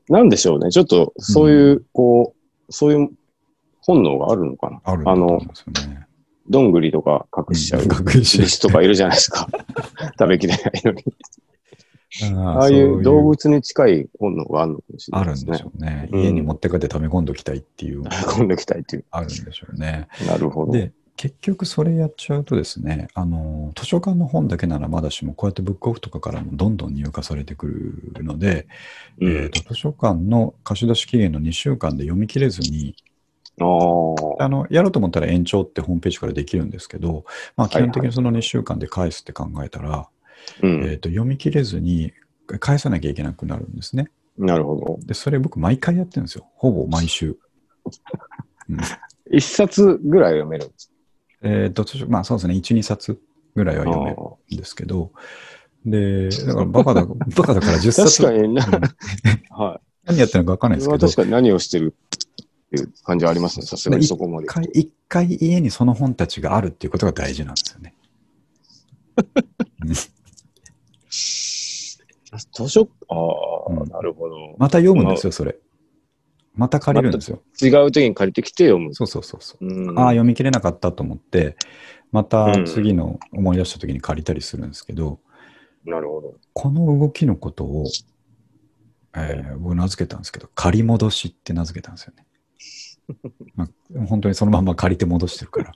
[0.08, 0.70] なんでしょうね。
[0.70, 2.34] ちょっと、そういう、こ
[2.68, 3.10] う、そういう
[3.80, 4.80] 本能があるのかな。
[4.84, 6.06] あるんですよね。
[6.50, 7.86] どんぐりとか隠しちゃう。
[7.86, 9.48] とかいるじゃないですか。
[10.18, 11.04] 食べきれないのに。
[12.34, 15.54] あああいう動物に近い本能があるのかもしれあるんで。
[15.56, 16.08] しょうね。
[16.10, 19.04] うん家に持って帰って溜め込んでおきたいっていう、 込んできたいっていう。
[19.12, 20.08] あるんでしょうね。
[20.26, 20.72] なるほど。
[20.72, 27.66] で、結局それやっちゃうとですね、あの、図書館の本だけならまだしも、こうやってブックオフとかからもどんどん入荷されてく
[28.12, 28.66] るので、
[29.20, 32.96] うんえーと図書館の貸し出し期限の2週間で読み切れずに、
[33.62, 37.24] あのやろうと思ったら延長ってホームページからできるんですけど、
[37.56, 40.08] まあ、基はいはい本的にその2週間で返すって考えたら、
[40.62, 40.84] うん。
[40.84, 42.12] えー、と読み切れずに
[42.58, 44.10] 返さなきゃいけなくなるんですね。
[44.38, 44.98] なるほど。
[45.06, 46.46] で、それ僕毎回やってるんですよ。
[46.54, 47.38] ほぼ毎週。
[48.68, 48.78] うん
[49.32, 50.92] 一冊ぐらい読めるんです
[51.42, 53.18] えっと、図書まあそうですね、1、2冊
[53.54, 54.16] ぐらいは読める
[54.54, 55.12] んですけど、
[55.86, 58.22] で、だからバカだ、 バカだから10冊。
[58.22, 58.72] 確かにな、うん
[59.62, 59.80] はい。
[60.04, 61.94] 何やってるのか分かんないですけど、確かに何をしてる？
[62.76, 63.66] っていう感じはありますね。
[63.66, 64.48] さすがにそこまで一。
[64.48, 67.94] 回一回家にその本たちがあるっていうことが大事なんですよね。
[69.84, 69.94] うん
[72.52, 74.54] 図書、ああ、うんなるほど。
[74.56, 75.56] また読むんですよ、それ。
[76.54, 77.42] また借りるんですよ。
[77.60, 78.94] 違う時に借りてきて読む。
[78.94, 79.66] そうそうそうそう。
[79.66, 81.56] うん、ああ、読み切れなかったと思って、
[82.12, 85.18] またうん次の思い出した時に借りたりするんですけど、
[85.84, 86.34] なるほど。
[86.52, 87.86] この動きのことを、
[89.16, 92.26] えー僕名付けたんですけど、借り戻しって名付けたんですよね。
[93.54, 95.72] まあ、本当にそのまんま借りて戻してるから、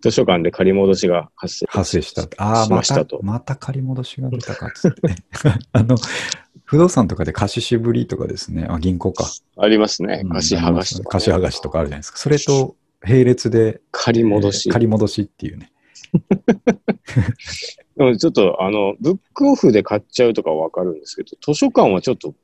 [0.00, 1.66] 図書館で借り戻しが発生。
[1.68, 2.22] 発生した。
[2.42, 5.16] ああ、しまたましたと、また借り戻しが出たかっつって、ね。
[5.72, 5.96] あの、
[6.64, 9.26] 不動産とかで貸ししぶりとかですね、あ銀行か。
[9.56, 10.28] ありますねう。
[10.28, 12.18] ん貸し剥がしとか、ね貸し剥がしとかあるじゃないですか。
[12.18, 14.68] それと並列で、借り戻し。
[14.68, 15.72] えー借り戻しっていうね。
[17.96, 22.34] でもちょっと、あの、ブックオフで買っちゃうとかわかるんですけど、図書館はちょっと、うん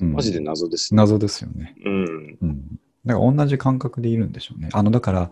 [0.00, 0.96] マジで謎ですね。
[0.96, 1.74] 謎ですよね。
[1.84, 2.38] うん。
[2.40, 2.80] うん。
[3.06, 4.68] だから同じ感覚でいるんでしょうね。
[4.72, 5.30] あの、だから、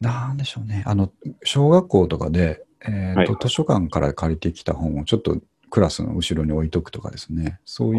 [0.00, 0.82] なんでしょうね。
[0.86, 1.10] あの、
[1.44, 5.38] 小学校とかで、えーとはい図書館から借りてきた本をちょっと
[5.70, 7.60] クラスの後ろに置いとくとかですね。
[7.64, 7.98] そういう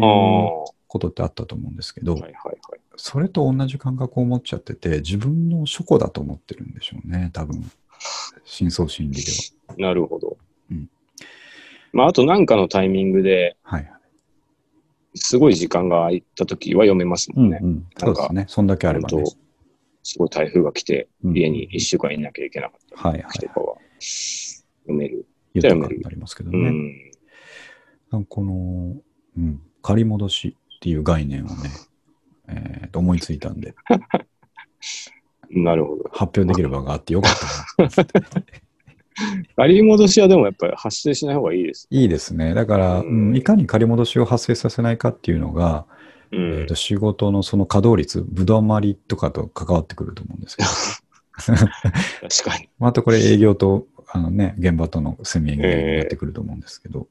[0.86, 2.58] ことってあったと思うんですけど、いはいはい。
[2.96, 7.30] それと同じ感覚を持っちゃってて、自分の書庫だと思ってるんでしょうね。
[7.32, 7.64] 多分。
[8.44, 9.32] 深層心理で
[9.68, 9.74] は。
[9.78, 10.36] なるほど。
[10.70, 10.88] うん
[11.92, 13.90] まあ、あと何かのタイミングではい。
[15.14, 17.58] すごい時間が空いた時は読めますもんね。
[17.62, 18.46] うん、そうですね。
[18.48, 19.24] そんだけあればね
[20.02, 23.48] すごい台風が来て、うん家に一週間いなきゃいけなかったはいはい時と。
[23.48, 23.76] かは
[24.82, 25.26] 読める。
[25.54, 26.70] 豊かになりますけどうね。
[26.70, 27.10] ん。
[28.10, 28.96] なんかこの、
[29.38, 31.54] うん、借り戻しっていう概念をね、
[32.48, 33.74] えーと思いついたんで、
[35.50, 36.04] なるほど。
[36.10, 38.44] 発表できる場があってよかったな。
[39.56, 41.86] 借り戻しはでもやっぱり発生しない方がいいです。
[41.90, 42.54] いいですね。
[42.54, 45.86] だから、うんうんいかに借り戻しを発生させないかっていうのが、
[46.32, 46.74] うえーんと。
[46.74, 50.68] 仕事のその稼働率、ぶどまりとかと関わってくると思うんですけど、
[52.28, 52.68] 確かに。
[52.78, 57.08] またこれ営業と、あのね、現場とのせめぎ合いになってくると思うんですけど、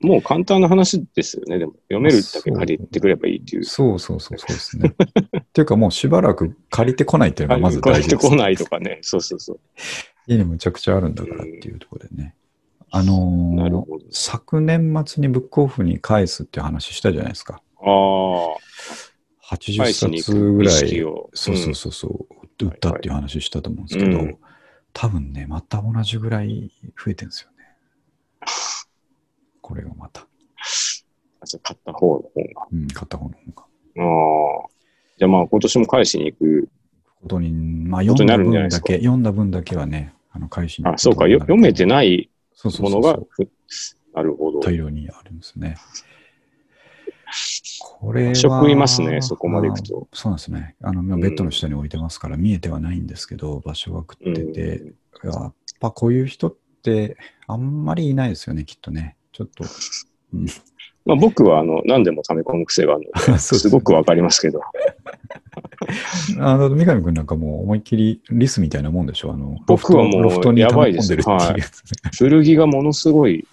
[0.00, 1.58] もう簡単な話ですよね。
[1.58, 3.64] でも、読めるだけ借りてくればいいっていう。
[3.64, 4.92] そうそうそうそうですね。
[4.94, 8.30] っていうかもうしばらく借りてこないっていうのがまず大借りて事です。
[8.30, 8.98] こないとかね。
[9.02, 9.60] そうそうそう。
[10.28, 12.34] 家にむちゃくちゃあるんだからっていうところでね。
[12.90, 14.00] あのー。
[14.10, 17.60] 昨年末にブックオフに返すっていう話したじゃないですか。
[17.80, 17.84] あ
[19.50, 19.54] あ。
[19.56, 21.30] 80返しに行冊ぐらい、を。
[21.32, 24.38] そうそうそうそう、売ったっていう話したと思うんですけど、うん
[24.94, 27.76] 多分ね、また同じぐらい増えてるんですよね。
[29.60, 30.22] これがまた。
[30.22, 30.28] うん
[31.44, 32.66] じゃあ買った方の方が。
[32.72, 33.62] うん、買った方の方が。
[33.62, 34.68] ああ。
[35.18, 36.68] じゃあまあ今年も返しに行く。
[37.20, 41.26] ことに、まあ読んだ分だけ、読んだ分だけはね、あの返しに行あ、そうか。
[41.26, 42.30] よ読めていない
[42.80, 43.48] ものがそうそう、ふ
[44.14, 44.60] なるほど。
[44.60, 45.76] 大量にあるんですね。
[47.80, 48.34] これは。
[48.34, 50.76] 食いますねそこまで行くとあそうなんですね。
[50.80, 57.16] あの、ベッドの下に置いてますから見えてはないんですけど、場所は食ってて、うんやっぱこういう人って
[57.48, 59.16] あんまりいないですよね、きっとね。
[59.32, 59.64] ちょっと。
[60.32, 60.46] うん
[61.04, 64.60] まあ僕はあの何でも溜め込む癖があるので、 すごくわかりますけど。
[66.40, 69.32] あの、三上君なんかもう思いっきりリスみたいなもんでしょ？
[69.32, 72.28] あの、僕はもうロフトに溜めやばいです込んでるっていうやつね。
[72.28, 73.46] 古着がものすごい、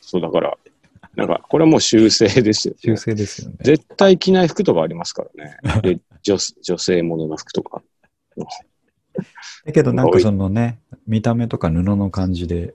[0.00, 0.56] そうだから、
[1.16, 3.56] なんかこれはもう修正ですよ、修正ですよね。
[3.60, 5.56] 絶対着ない服とかありますからね。
[5.82, 7.82] で女女性ものの服とか。
[9.64, 12.74] だけどなんかそのね、見た目とか布の感じで、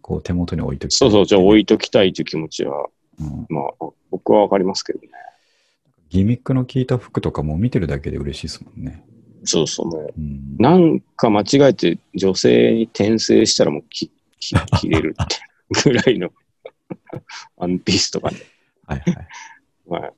[0.00, 2.86] こう手元に置いときたいうそそう、じゃあ置いいときたいという気持ちは、
[3.18, 5.08] うんまあ僕はわかりますけどね。
[6.12, 9.02] ギミックの効いた服とかも見てるだけで嬉しいですもんね。
[9.44, 15.36] そうそう、もう、うん、なんか間違えて女性に転生したらもうきき 着れるって
[15.90, 16.30] ぐらいの
[17.56, 18.36] ワンピースとかね。
[18.86, 19.28] はいはい。
[19.88, 20.12] ま あ、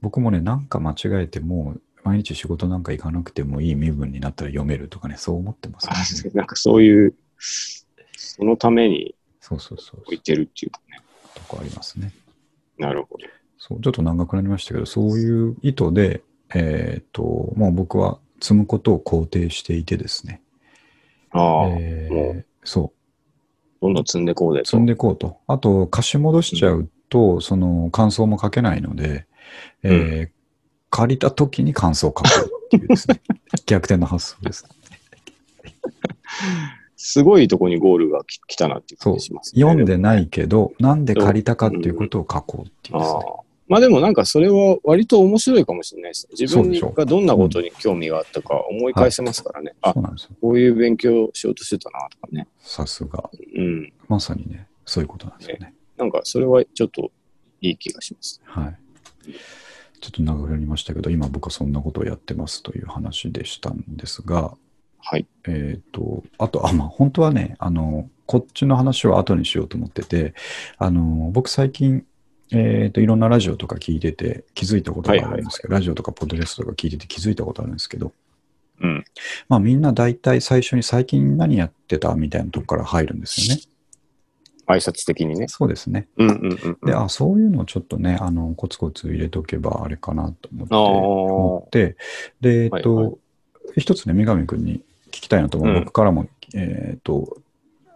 [0.00, 6.30] 僕もね、なんか間違えてもう毎日仕事なんか行かなくてもいい身分になったら読めるとかね、そう思ってます、ね。
[6.34, 7.14] なんかそういう、
[8.16, 10.02] そのためにそうそうそう。
[10.02, 11.00] 置いてるっていうかね。
[11.34, 12.12] とこありますね。
[12.78, 13.24] なるほど。
[13.58, 16.22] そう、ちょっと長くなりましたけど、そういう意図で、
[16.54, 17.22] えっ、と、
[17.56, 20.42] もう僕は積むことを肯定していてですね。
[21.30, 22.92] ああ、えーもうそう。
[23.82, 24.70] どんどん積んでこうでと。
[24.70, 25.38] 積んでいこうと。
[25.46, 29.26] あと、貸し戻しちゃうと、その感想も書けないので、
[29.82, 30.36] えー
[30.88, 33.20] 借りた時に感想を書こうっていうですね、
[33.66, 34.66] 逆転の発想です。
[36.96, 39.60] すごいとこにゴールがき来たなっていう感じします、ね。
[39.60, 43.26] 読んでないけど、なんで借りたかっていうことを書こうっていうですああね。
[43.68, 46.36] まあでもなんかそれは割と面白いかもしれないですね。
[46.38, 49.74] 自分がどんなことに興味があったか思い返せますからね。
[49.82, 50.30] あそ、うなんですよ。
[50.40, 52.46] こういう勉強しようとしてたなとかね。
[52.60, 53.28] さすが。
[53.56, 53.92] うん。
[54.08, 55.74] まさにね、そういうことなんですよね。
[55.96, 57.10] なんかそれはちょっと
[57.60, 58.40] いい気がします。
[58.44, 58.76] はい。
[60.00, 64.56] ちょっと長くなりましたけど、今僕はそんなことをやってますという話でしたんですが、
[64.98, 65.26] はい。
[65.46, 70.34] えっ、と、あと、あ、まあ、本当はね、あの、こっちの話は後にしようと思ってて、
[70.78, 72.04] あの、僕最近、
[72.52, 78.12] えっ、と、いろんなラジオとか聞いてて気づいたことがあるんですけど、ラジオとかポッドキャストとか聞いてて気づいたことあるんですけど、
[78.80, 79.04] うん。
[79.48, 83.62] まあみんな大体最初に最近何やってたみたいなとこから入るんですよね。
[84.66, 85.46] 挨拶的にね。
[85.48, 86.08] そうですね。
[86.16, 86.86] うんうんうんうん。
[86.86, 91.96] で、あ、そういうのをちょっとね、あの、コツコツ入れとけばあれかなと思って、あー思って、
[92.40, 93.12] で、えっと、はいは
[93.76, 94.80] 一つね、三上君に
[95.10, 97.38] 聞きたいなと思う、うん僕からも、えっと、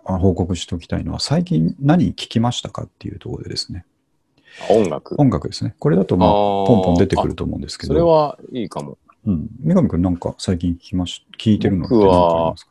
[0.05, 3.85] あ報告しておきたいのは、最近何聞きましたかっていうところでですね、
[4.69, 5.15] 音楽。
[5.19, 5.75] 音楽ですね。
[5.79, 8.99] これだと、まあ、ポンポン出てくると思うんですけど、それはいいかも。
[9.27, 9.49] うん。
[9.63, 12.71] 三上君なんか最近聞きまし、聞いてるのって何かありますか？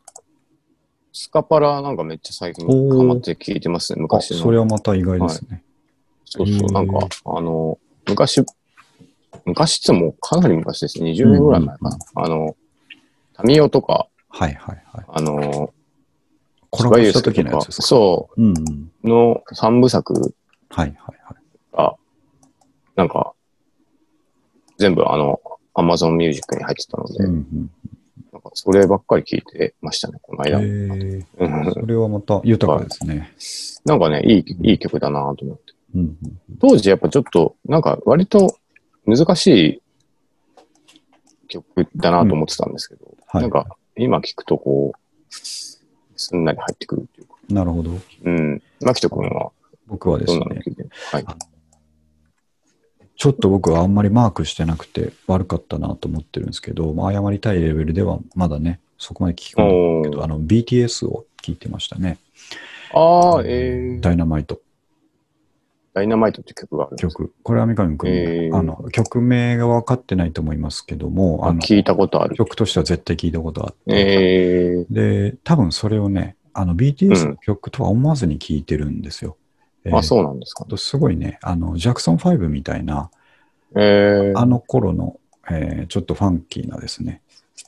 [1.12, 3.98] スカパラなんかめっちゃ最近ハマって聞いてますね。
[4.00, 4.38] あ、昔の。
[4.38, 5.64] それはまた意外ですね。
[6.26, 8.44] そうそう、へーなんか、あの、昔、
[9.46, 11.00] 昔ってもうかなり昔です。
[11.02, 11.98] 20年ぐらい前かな。
[12.16, 12.56] あの、
[13.34, 15.06] タミオとか、はいはいはい。
[15.08, 15.74] あの、
[16.70, 17.88] コラボした時のやつですか？
[17.88, 18.92] そうんうん。
[19.04, 20.36] う、の三部作
[20.70, 21.19] はいはい
[23.00, 23.32] なんか、
[24.78, 25.40] 全部あの、
[25.74, 27.72] アマゾンミュージックに入ってたので、うんうん
[28.34, 30.60] なんかそればっかり聞いてましたね、この間。
[30.60, 33.34] へーうんそれはまた豊かですね。
[33.86, 35.74] なんかね、いい、いい曲だなと思って。
[35.96, 36.18] うんうん
[36.60, 38.58] 当時やっぱちょっと、なんか割と
[39.06, 39.82] 難しい
[41.48, 45.80] 曲だなと思ってたんですけど、はいなんか今聞くとこう、す
[46.36, 47.36] んなり入ってくるっていうか。
[47.50, 47.92] なるほど。
[48.26, 48.62] うん。
[48.82, 49.52] 牧人君は
[49.88, 50.46] 僕はですね
[51.12, 51.26] はい。
[53.20, 62.18] ちょっと僕はあんまりマークしてなくて悪かったなと思ってるんですけど、まあ、謝りたいレベルではまだね、そこまで聞き込んでないけど、あの BTS を聞いてましたね。
[62.94, 64.62] ああ、えー、ダイナマイト
[65.94, 67.34] ダイナマイトって曲がある曲。
[67.44, 72.38] これは三上君も、えーあの曲名が分かってないと思いますけども、あの聞いたことある。
[72.38, 79.36] 曲としては絶対聞いたことあって、えー、で、多分それをね、あの BTS の曲とは思わずに聞いてるんですよ。
[79.86, 80.66] えーあ、そうなんですか。
[80.66, 83.10] とすごいね、あの、ジャクソン5みたいな、
[83.76, 87.22] えー、あの頃の、えーちょっとファンキーなですね、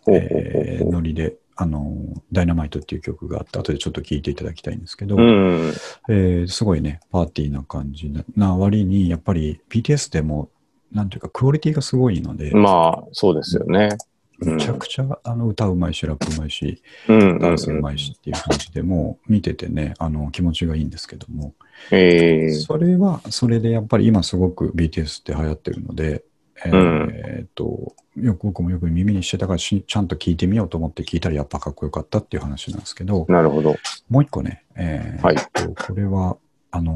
[0.08, 1.95] えーノリで、あの、
[2.32, 5.74] ダイナマイトっていう曲があって、後でちょっと聞いていただきたいんですけど、うん。
[6.10, 10.50] えーすごいね、パーティーな感じなな割に、やっぱり BTS でも、
[10.91, 13.89] なんていうか、クオリティがすごいので、まあ、そうですよね。
[13.91, 13.97] うん
[14.43, 17.38] めちゃくちゃあの歌うまいし、ラップうまいし、うん。
[17.38, 21.54] ダンスうまいしっていう感じで、もう見ててね、あの気持ちがいいんですけども、
[21.89, 26.23] えー、それは、それでやっぱり今すごく BTS って流行ってるので、
[26.65, 33.75] えーうんえーっと、よく僕もよく耳にしてたからし、ちゃんと聞いてみようと思って聞いたらやっぱかっこよかったっていう話なんですけど、なるほど。
[34.09, 36.37] もう一個ね、えーはいえっとこれは、
[36.71, 36.93] あの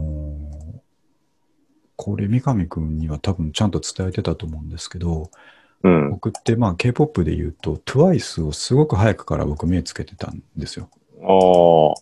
[0.61, 0.65] ー
[1.97, 5.31] これ三上くんには多分ちゃんと伝えてたと思うんですけど、
[5.83, 6.11] うん。
[6.11, 10.89] 僕ってまあ K-POP で言うと TWICE をすごく早くから僕目つけてたんですよ。
[11.21, 12.01] あ。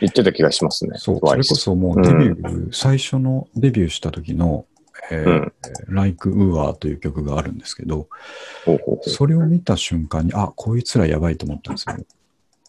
[0.00, 0.98] 言ってた気がしますね。
[0.98, 4.66] そう、それこそもうデビュー、最初のデビューした時の、
[5.10, 5.52] えーうん
[5.88, 8.08] Like UA という曲があるんですけど、
[8.64, 11.96] ほうほうほそれを見た瞬間に、あ、こいつらやばいと思ったんですよ。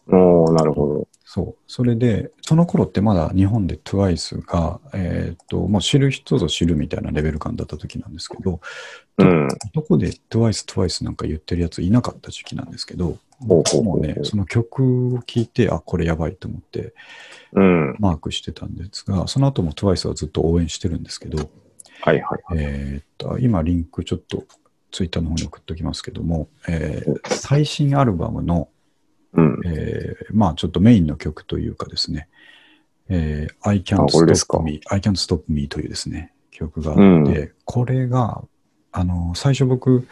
[0.08, 0.16] う。
[0.16, 1.62] おーなるほそう。
[1.66, 8.60] それで、その頃ってまだ日本で TWICE が、えーっと、もう知る人ぞ知るみたいなレベル感だった時なんですけど、ど。
[9.18, 9.48] うん。
[9.74, 13.64] どこで TWICE、TWICE なんか言ってるやついなかった時期なんですけど、も
[13.96, 16.94] うね、その曲を聴いて、あ、これやばいと思って
[17.54, 17.96] うん。
[17.98, 21.50] マークしてたんですが、その後も TWICE はずっと応援してるんですけど、
[22.02, 22.58] はいはいはい。
[22.62, 24.44] えーっと、今リンクちょっと
[24.92, 28.68] ツイッターの方に送っておきますけども、えー最新アルバムの、
[29.36, 29.60] うん。
[29.64, 32.28] えーまあちょっとメインの曲というかですね、
[33.08, 38.42] えー I あ Can't Stop Me, I Can't Stop Me というですね、曲があって、これが、
[38.92, 40.06] あの、最初僕、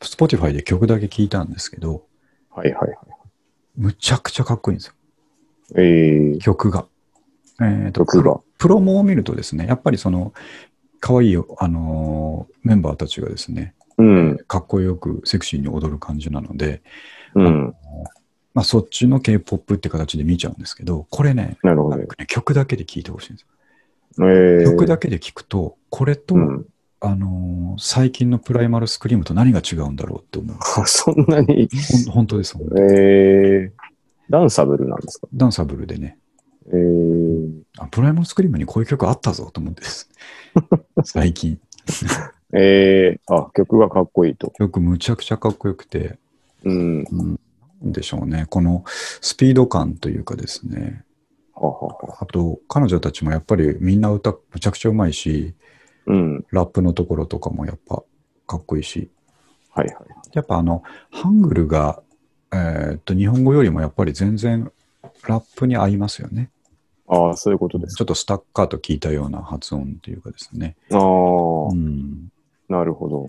[0.00, 2.06] Spotify で曲だけ聴いたんですけど、
[2.50, 2.98] はいはいはい。
[3.76, 4.94] むちゃくちゃかっこいいんですよ、
[5.76, 6.86] えー、曲が。
[7.60, 8.40] えーと曲が。
[8.58, 10.32] プロモを見るとですね、やっぱりその、
[11.00, 14.38] 可愛いあのーメンバーたちがですね、ううん。
[14.46, 16.82] かっこよくセクシーに踊る感じなので、
[17.34, 17.74] うん。
[18.54, 23.46] まあ、そっちの K-POP って形で見ちゃうんですけど、これね、なるほどね曲だけで聴いてほしいんです
[24.20, 24.28] えよ。
[24.62, 26.66] ー、曲だけで聴くと、これと、うん。
[27.04, 30.56] あのー最近のプライマルスクリームと何が違うんだろうって思う。
[30.60, 31.68] あ そんなに、
[32.10, 33.70] 本当です、本当えー、
[34.28, 35.26] ダンサブルなんですか？
[35.32, 36.18] ダンサブルでね、
[36.68, 40.10] えー、あプライマルスクリームにこういう曲あったぞと思ってです。
[41.04, 41.58] 最近。
[42.52, 44.52] えー、あ、曲がかっこいいと。
[44.58, 46.18] 曲むちゃくちゃかっこよくて、
[46.64, 47.04] うん。
[47.10, 47.40] うん
[47.90, 48.46] でしょうね。
[48.48, 51.04] このスピード感というかですね。
[51.54, 55.54] あと、彼女たちもやっぱりみんな歌むちゃくちゃうまいし、
[56.06, 56.46] うん。
[56.50, 58.02] ラップのところとかもやっぱ
[58.46, 59.10] かっこいいし、
[59.70, 59.96] はいはい。
[60.32, 62.02] やっぱあの、ハングルが、
[62.52, 64.70] えーっと、日本語よりもやっぱり全然
[65.26, 66.50] ラップに合いますよね。
[67.08, 70.76] ああ、そういうことですちょっとスタッカーと聞いたような発音というかですね。
[70.90, 70.98] か。
[70.98, 71.02] ああ、
[71.70, 72.28] うん。
[72.68, 73.26] なるほど。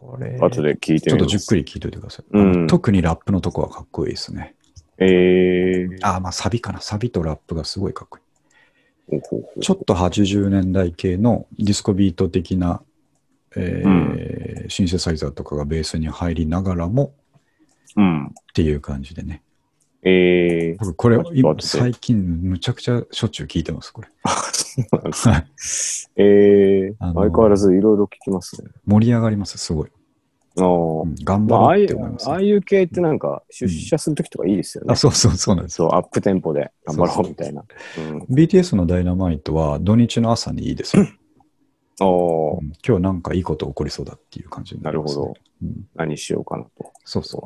[0.00, 1.18] これ、後で聞いてちょっ。
[1.18, 2.26] とじっくり聞いといてください。
[2.30, 4.54] うん特にラップのとこはかっこいいですね。
[4.98, 6.80] えー、あ、まあサビかな。
[6.80, 9.20] サビとラップがすごいかっこいい。
[9.60, 12.82] ちょっと80年代系のディスコビート的な、
[13.56, 17.14] えーシンセサイザーとかがベースに入りながらも
[17.96, 18.26] うん。
[18.26, 19.42] っていう感じでね。
[20.02, 21.18] えー、僕これ
[21.60, 24.08] 最近むちゃくちゃしょっちゅう聞いてます、これ。
[24.52, 25.46] そうなんですはい
[26.16, 28.70] えー、あのー相変わらずいろいろ聞きますね。
[28.86, 29.90] 盛り上がります、すごい。
[30.56, 34.92] あーうん頑まあ、ああ張ろうって思いますね、ああいう系ってなんか出社するときとかいいですよね。
[34.92, 35.96] あ、そうそうそうなんですそう、よ。
[35.96, 37.64] アップテンポで頑張ろうみたいな。
[37.98, 38.18] うん。
[38.30, 41.06] BTS のダイナマイトは土日の朝にいいですよ。
[42.00, 45.22] おーうん今日なんかいいこと起こりそうだっていう感じになります、ね。
[45.22, 45.40] なるほど。
[45.62, 46.92] うん何しようかなと。
[47.04, 47.44] そうそ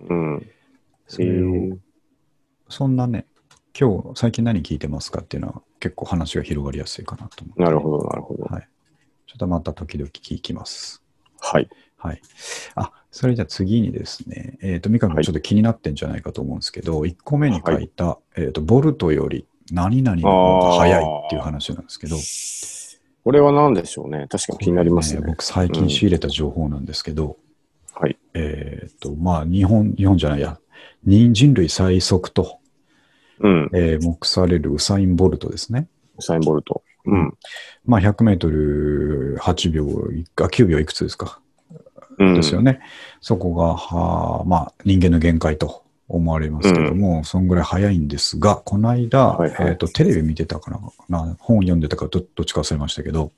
[0.00, 0.14] う。
[0.14, 0.46] うん。
[1.06, 1.76] それをえー
[2.70, 3.26] そんなね、
[3.78, 7.62] 今日最近何聞いてますかっていうのは結構話が広がりやすいかなと思って。
[7.62, 8.44] なるほど、なるほど。
[8.44, 8.68] はい。
[9.26, 11.02] ちょっとまた時々聞きます。
[11.40, 11.68] はい。
[11.96, 12.22] はい。
[12.76, 22.16] あ、それじゃあ次にですね、えっ、と、三上君ちょっと気になってんじゃないかと思うんですけど、1個目に書いた、えっ、と、ボルトより何々の方が早いっていう話なんですけど、
[23.24, 24.26] これは何でしょうね。
[24.30, 25.26] 確かに気になりますよね。
[25.26, 27.36] 僕最近仕入れた情報なんですけど、
[27.94, 28.16] はい。
[28.34, 30.58] えっ、と、まあ、日本、日本じゃないや、
[31.04, 32.59] 人人類最速と、
[33.40, 33.70] うん。
[33.74, 35.88] えー目されるウサイン・ボルトですね。
[36.18, 36.82] ウサインボルト。
[37.06, 37.34] うん。
[37.86, 41.40] まあ、100メートル8秒い、あ、9秒いくつですか。
[42.18, 42.34] うん。
[42.34, 42.80] ですよね。
[43.20, 50.78] そこが、はあまあ、人間の限界と思われますけども、そんぐらい早いんですが、この間、はいはいえっ、と、テレビ見てたかな
[51.08, 53.32] な、本読んでたかどどっちか忘れましたけど、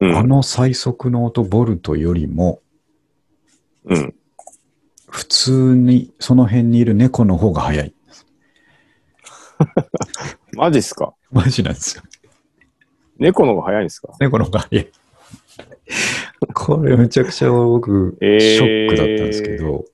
[0.00, 0.16] うん。
[0.16, 2.60] あの最速の音、ボルトよりも、
[3.84, 4.14] うん。
[5.08, 7.92] 普通にその辺にいる猫の方が早い。
[10.54, 11.14] マジっすか？
[11.30, 12.02] マジなんですよ。
[13.18, 14.08] 猫の方が早いんですか？
[14.20, 14.90] 猫の方が早い。
[16.54, 19.84] これめちゃくちゃ僕、えーショックだったんですけど、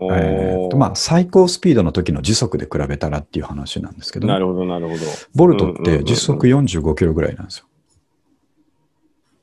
[0.00, 5.00] えーとまあ、最高スピードの時の時速で比べたらっていう話なんですけど、なるほど、なるほど。
[5.34, 7.66] ボルトって時速45キロぐらいなんですよ。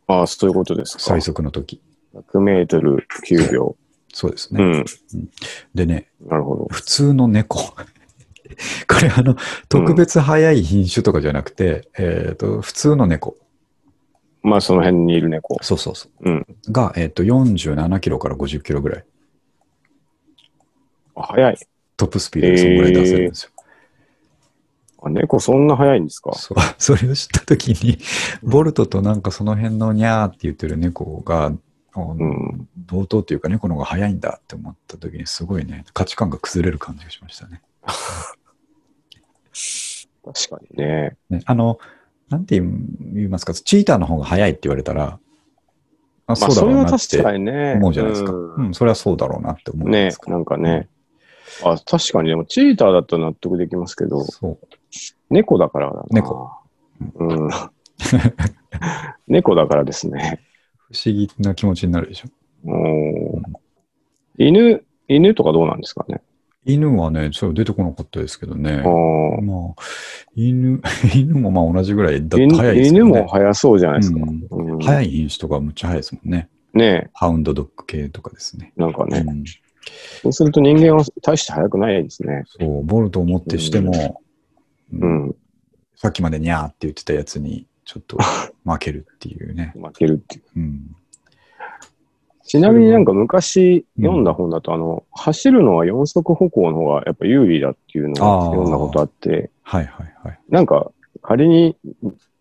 [0.07, 0.99] ああ、そういうことですか。
[1.03, 1.81] 最速の時。
[2.15, 3.75] 100メートル9秒。
[4.13, 4.63] そうですね。
[4.63, 4.85] うん。
[5.73, 6.67] でね、なるほど。
[6.71, 7.75] 普通の猫。
[8.87, 9.35] これあの、
[9.69, 13.35] 特別速い品種とかじゃなくて、えっ、と、普通の猫。
[14.43, 15.57] まあ、その辺にいる猫。
[15.61, 16.45] そうそうそうん。
[16.67, 16.71] う。
[16.71, 19.05] が、えっ、と、47キロから50キロぐらい。
[21.15, 21.57] あ早い。
[21.97, 23.51] トップスピードでそのぐらい出せるんですよ。
[25.03, 26.33] あ猫そんな早いんですか？
[26.33, 27.97] そう それを知った時に、
[28.43, 31.53] ボルトとなんかその辺のニャーって言ってる猫が、
[31.95, 32.67] うん。
[32.77, 37.61] 同等っていうか猫の方が早いんだって思った時にすごいね、価値観が崩れる感じがしましたね。
[40.33, 41.17] 確かにね。
[41.29, 41.79] ねあの、
[42.29, 45.19] なんて言いますか、チーターの方が早いって言われたら、
[46.27, 47.77] あまあ、そうだそれはろうなって。
[47.77, 48.31] 思うじゃないですか。
[48.31, 50.31] ううんん、それはそうだろうなって思うんでねすか。
[50.31, 50.89] なんかね。
[51.63, 54.67] あ、確かにでも、チーターだったら納得できますけど、そう。
[55.29, 56.05] 猫だからだな。
[56.09, 56.51] 猫。
[57.15, 57.49] うん。
[59.27, 60.39] 猫だからですね。
[60.91, 62.27] 不思議な気持ちになるでしょ。
[62.67, 63.41] おー
[64.37, 66.21] 犬、犬とかどうなんですかね。
[66.65, 68.81] 犬はね、そう出てこなかったですけどね。
[68.83, 69.83] あーまあ、
[70.35, 70.81] 犬、
[71.15, 72.99] 犬もまあ同じぐらいだ早いですよね。
[72.99, 74.19] 犬も早そうじゃないですか。
[74.19, 76.49] うんうん早い品種とかむっちゃ早いですもんね。
[76.73, 78.73] ねハウンドドッグ系とかですね。
[78.75, 79.23] なんかね。
[79.25, 79.43] うん
[80.21, 82.43] そうすると人間は大して早くないですね。
[82.47, 84.21] そう、ボルトを持ってしても、
[84.91, 85.35] ううんん。
[85.95, 88.17] さっきまでニャーって言ってたやつにちょっと
[88.65, 89.73] 負けるっていうね。
[89.79, 90.43] 負けるっていう。
[90.57, 90.95] うん、
[92.45, 100.39] ちなみになんか昔うん読んだ本だと、あの、走るのは四足歩行の方がやっぱ有利だっていうのを読んだことあって、はいはいはい。
[100.49, 100.91] なんか
[101.21, 101.75] 仮に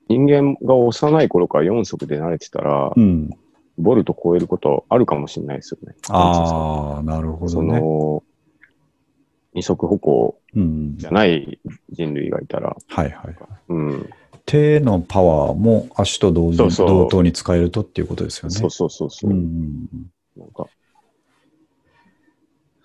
[0.09, 3.31] 人間が幼い頃から四足で慣れてたら、うん。
[3.77, 5.97] ボルト超えることあるかもしれないですよね。
[6.11, 7.81] ああ、なるほそどね。
[7.81, 8.23] の、
[9.55, 11.07] 二足歩行うんじ。
[11.07, 11.59] ゃない
[11.91, 13.37] 人類がいたら、はいはい。
[13.69, 14.11] うん、
[14.47, 18.55] 手のパワーも足と同時そうそう同等に使えるとっていうことですよね。
[18.55, 19.87] そうそうそうそうう、んうん
[20.37, 20.67] なんか、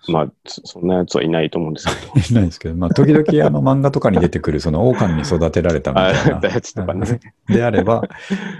[0.08, 2.12] まあ、そそんなやつはいないと思うんですけど。
[2.14, 2.20] うん。
[2.20, 6.48] いないですけど、まあ、時々あの漫画とかに出てくる、その狼に育てられたみたいあな。
[6.48, 7.20] やつとかね。
[7.48, 8.02] であれば、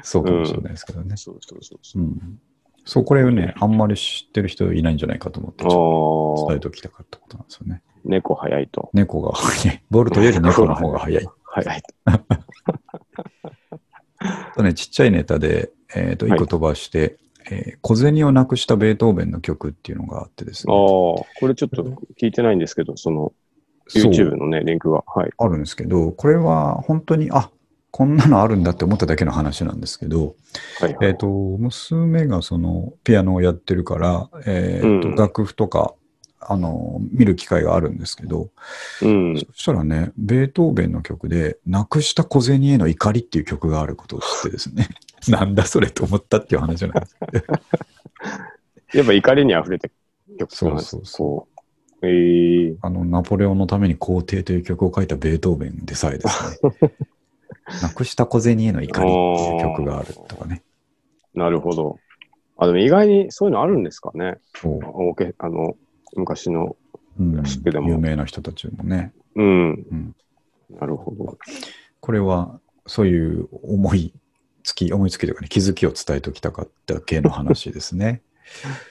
[0.03, 1.17] そうかもしれないですけどね。
[1.17, 2.05] そうそうそうそうう。
[2.05, 2.39] ん。
[2.85, 7.83] そう、これをね、あんまり知ってる人いないんじゃないかと思って、伝えておきたかったことなんですよね。
[8.05, 8.91] 猫早いと。
[8.93, 9.83] 猫が早い。
[9.91, 11.27] ボルトより猫の方が早い。
[11.53, 11.83] 早い
[14.55, 14.63] と。
[14.63, 17.17] ね、ちっちゃいネタで、えっ、と、一はい個飛ばして、
[17.51, 20.79] えー小銭をなくしたベートーベンの曲っていうのがあってですああ、ね。
[21.41, 21.83] これちょっと
[22.21, 23.33] 聞いてないんですけど、その、
[23.93, 25.03] YouTube のね、リンクが。
[25.07, 25.31] はい。
[25.37, 27.51] あるんですけど、これは本当に、あ
[27.91, 30.37] こんなのあるんだって思っただけの話なんですけど、
[30.81, 31.09] はい、はい。
[31.09, 35.95] えっ、と、娘がそのピアノをやってるから、えーとうん楽譜とか、
[36.41, 38.51] あの、見る機会があるんですけど、
[39.03, 39.37] うん。
[39.39, 44.89] そしたらね、ベートーベンの曲で、なくした小銭への怒りっていう曲があることを知ってですね、
[45.29, 47.45] なんだそれと思ったっていう話なんですけど、
[48.99, 49.91] やっぱ怒りに溢れて
[50.39, 51.47] 曲そうなんですそうそ
[52.03, 52.07] う。
[52.07, 56.71] ええあの、ナポレオンのために皇帝という曲を書いたベートーベンでさえですね、
[57.83, 60.63] なくした小銭への怒りっていう曲があるとかね。
[61.35, 61.99] なるほど。
[62.57, 64.39] あ、でも意外にそういうのあるんですかね？
[64.65, 65.77] オーケあの、
[66.17, 66.77] 昔の。
[67.19, 69.13] うんクラシックでも有名な人たちもね。
[69.35, 69.71] うん。
[69.71, 70.17] うん
[70.71, 71.37] なるほど。
[72.01, 74.13] これは、そういう思い
[74.63, 78.23] つき、思いつきというかね、気づきを伝えておきたかった系の話ですね。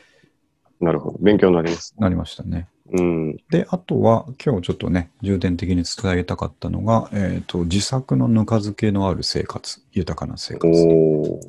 [0.82, 1.18] なるほど。
[1.22, 1.96] 勉強になります。
[1.98, 2.68] なりましたね。
[2.92, 3.38] うん。
[3.50, 10.70] で、あとは、今日ちょっとね、重点的に伝えたかったのが、えっ、と、自作のぬか漬けのある生活、豊かな生活。
[10.72, 11.40] こ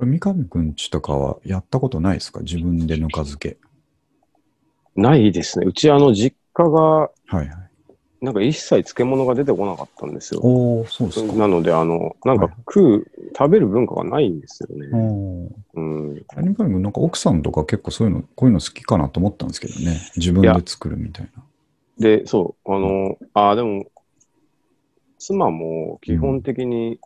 [0.00, 2.40] れ、三上くんちとかはやったことないですか？
[2.40, 3.58] 自分でぬか漬け。
[4.96, 5.66] ないですね。
[5.66, 7.48] うち、あの、実家が、はいはい。
[8.20, 10.40] なんか一切漬物が出てこなかったんですよ。
[10.42, 11.34] おおそうですか。
[11.34, 14.86] なので、あの、なんかはい食う、食べる文化がないんですよね。
[15.74, 16.24] うん。
[16.34, 20.00] 三上くん、なんか奥さんとか結構そういうの、こういうの好きかなと思ったんですけどね。
[20.16, 21.42] 自分で作るみたいな。
[21.98, 23.86] で、そう、あの、ああ、でも、
[25.18, 26.98] 妻も基本的に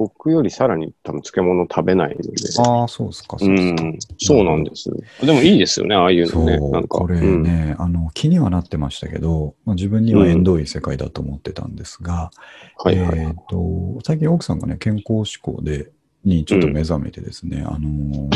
[0.00, 2.30] 僕よりさらに多分漬物食べないので。
[2.58, 3.38] ああ、そうですか。
[3.38, 4.90] そううですかん、そうなんです。
[5.20, 6.58] でもいいですよね、ああいうそのね。
[6.70, 7.00] なんう、か。
[7.00, 12.30] これうんね、あの、気にはなってましたけど、まあ、自分には縁遠い世界だと思ってたんですが、
[12.78, 13.18] はいはい。
[13.18, 15.90] えっ、と、最近奥さんがね、健康志向で、
[16.24, 18.28] にちょっと目覚めてですね、あの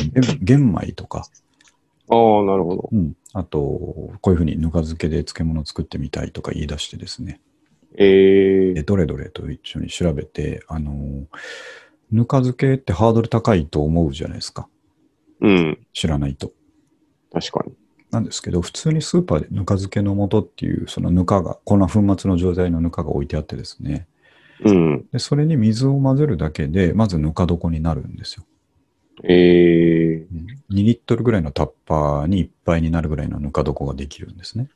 [0.43, 1.27] 玄米とか、
[2.11, 2.89] ああ、なるほど。
[2.93, 7.41] うん、あと、こういうふうにぬか漬けで漬物作ってみたいとか言い出してですね、
[7.97, 11.27] ええでどれどれと一緒に調べて、あのー、
[12.11, 14.69] ぬか漬けってハードル高いと思うじゃないですか。
[15.41, 16.53] うん、知らないと。
[17.33, 17.75] 確かに。
[18.11, 24.07] なんですけど、普通にスーパーでぬか漬けの素っていう、そのぬかが、こんな粉末の状態のぬかが置いてあってですね、
[24.65, 25.07] うん。
[25.13, 28.45] でそれに水を混ぜるだけで、まずぬか床になるんですよ。
[29.23, 30.27] ええ
[30.71, 34.69] 2リットルぐらいのタッパーにいっぱいになるぐらいのぬか床ができるんですね。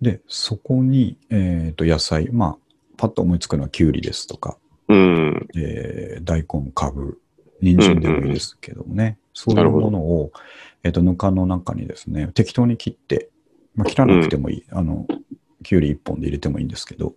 [0.00, 2.56] で、そこに、えー、と野菜、まあ、
[2.96, 4.56] パッと思いつくのはきゅうりですとか、
[4.88, 5.48] うん。
[5.56, 7.18] えー大根、かぶ、
[7.60, 10.32] 人参でもいいですけどもね、そういうものを、
[10.82, 13.28] えー、とぬかの中にですね、適当に切って、
[13.74, 15.06] まあ、切らなくてもいい、あの、
[15.62, 17.14] きゅうり1本で入れてもいいんですけど、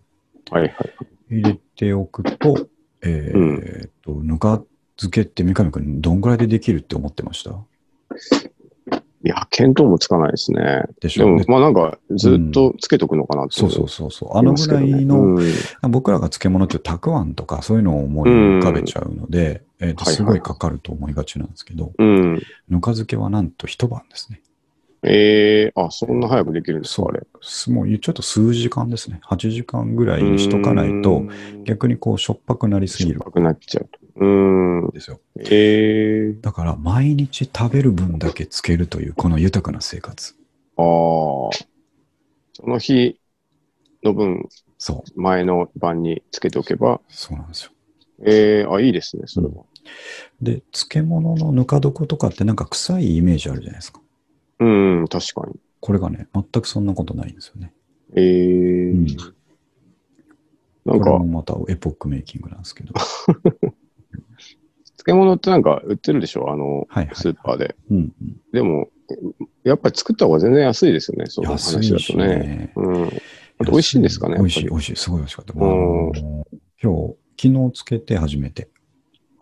[0.51, 0.73] はいはい。
[1.29, 2.67] 入れておくと、
[3.01, 4.61] えーと、ぬか
[4.97, 7.51] 漬けって三上君どんぐらいでできるって思ってました？
[9.25, 10.83] いや、見当もつかないですね。
[10.99, 11.43] でしょうね、。
[11.43, 14.37] でもまあなんか、ずっとつけとくのかなってそうそうそうそう。
[14.37, 15.43] あのぐらいの、うん
[15.89, 22.41] 僕らが漬物ってたくあんとかそういうのを思い浮かべちゃうので、えーとすごいかかると思いがちなんですけど、うん。
[22.69, 24.41] ぬか漬けはなんと一晩ですね。
[25.05, 27.21] ええあ、そんな早くできるんですか、あれ。
[27.41, 29.19] すもうちょっと数時間ですね。
[29.23, 31.23] 8時間ぐらいにしとかないと、
[31.65, 33.99] 逆にこうしょっぱくなりすぎるしょっぱくなっちゃうと。
[34.15, 34.89] うんん。
[34.91, 35.19] ですよ。
[35.39, 40.35] ええだから毎日食べる分だけつけるというこの豊かな生活。
[40.77, 40.83] ああ。
[42.53, 43.19] その日
[44.03, 44.47] の分、
[44.77, 45.21] そう。
[45.21, 47.71] 前の晩につけておけば、そうなんですよ。
[48.25, 49.65] ええあ、いいですね、それは。
[50.41, 54.02] で、漬物のぬか床とかってなんか臭いイメージあるじゃないですか。
[54.59, 54.65] う
[55.03, 55.55] ん、確かに。
[55.79, 57.73] これがね、全くそんなことないんですよね。
[58.15, 59.05] ええん
[60.85, 62.93] なんかこれも、またエポックメイキングなんですけど。
[64.97, 66.49] 漬物ってなんか売ってるでしょ？
[66.51, 67.75] あの、はいはいスーパーで。
[67.89, 68.13] うんうん、
[68.53, 68.89] でも、
[69.63, 72.27] やっぱり作った方が全然安いですよね、その安話だとね。
[72.27, 72.73] ね。
[72.75, 73.03] うん。
[73.59, 75.53] あと美味しいんですかね美味しい、美味しい、すごい美味しかった。
[75.53, 78.69] 今日、昨日つけて初めて。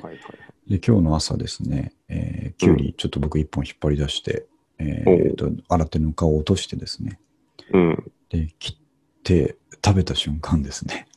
[0.01, 0.21] はいはい
[0.69, 4.45] で、今日の朝ですね、えー、きゅうり、ちょっと僕一本引っ張り出して、
[4.81, 7.19] えーと、洗ってぬかを落としてですね、
[7.73, 8.11] うん。
[8.29, 11.07] で、切って食べた瞬間ですね、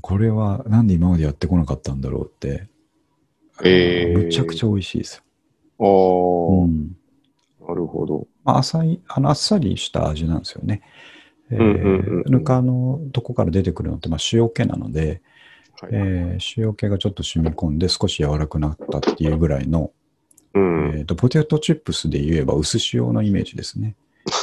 [0.00, 2.68] これはなんで今までやってこなかったんだろうって、
[3.64, 5.22] えーむちゃくちゃ美味しいですよ。
[5.78, 6.96] ああ、うん
[7.68, 8.26] なるほど。
[8.44, 10.82] まあ、浅いあのあっさりした味なんですよね。
[11.50, 15.22] ぬかのとこから出てくるのって、まあ、塩気なので、
[15.80, 15.90] はい。
[15.92, 19.90] えー塩気がちょっと染み込んで少し柔らくなったっていうぐらいの、
[20.56, 20.98] うん。
[20.98, 23.94] えーとポテトチップスで言えば薄塩のイメージですね。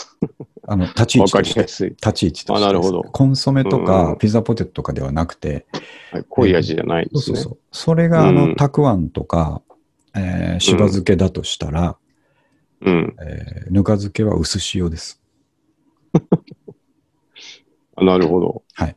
[0.67, 1.89] あの立ち位置として。
[1.89, 5.65] 立ち位置としてあなるほどコンソメとうんうんかピザポテトとかではなくて、
[6.11, 7.21] はい、濃い味じゃないですね。
[7.21, 7.57] そうそうそう。
[7.71, 9.61] それがあの、うんたくあんとか、
[10.15, 11.97] えー、しば漬けだとしたら、
[12.81, 13.15] うん。
[13.21, 15.21] えーぬか漬けは薄塩です。
[17.95, 18.63] あなるほど。
[18.73, 18.95] はい。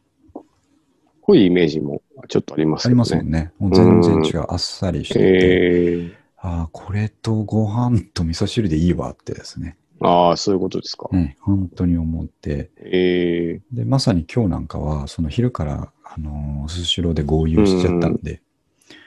[1.22, 2.94] 濃いイメージもちょっとありますあり。
[2.94, 3.52] ますもんね。
[3.58, 4.46] もう全然違う。
[4.48, 6.14] あっさりしてて、えー、
[6.46, 9.76] ああ、これとご飯と味噌汁でいいわってですね。
[10.00, 11.08] ああ、そういうことですか。
[11.10, 12.70] ね、本当に思って。
[12.78, 18.40] えで、まさに今日なんかは、その昼から、あのー、スシローで合流しちゃったんで、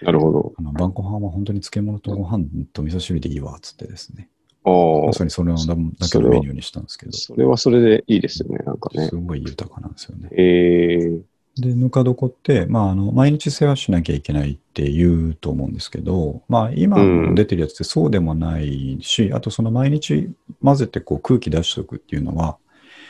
[0.02, 0.54] ー、なるほど。
[0.58, 4.28] あの晩ご飯は本当に漬物とご飯と味噌汁でいいわっつってですね。
[4.66, 9.16] ああ、まさにそれのだだけのメニューにしたんですけど、それはそれでいいですよね、なんかねす。
[9.16, 10.30] ごい豊かなんですよね。
[10.34, 11.22] えー、
[11.62, 20.30] で、ぬか床って、まあ、あの、毎日世話しなきゃいけないって言うと思うんですけど、まあ、今うん出てるやつってそうでもないし、あとその毎日
[20.64, 22.58] 混ぜてこう空気出しておくっていうのは、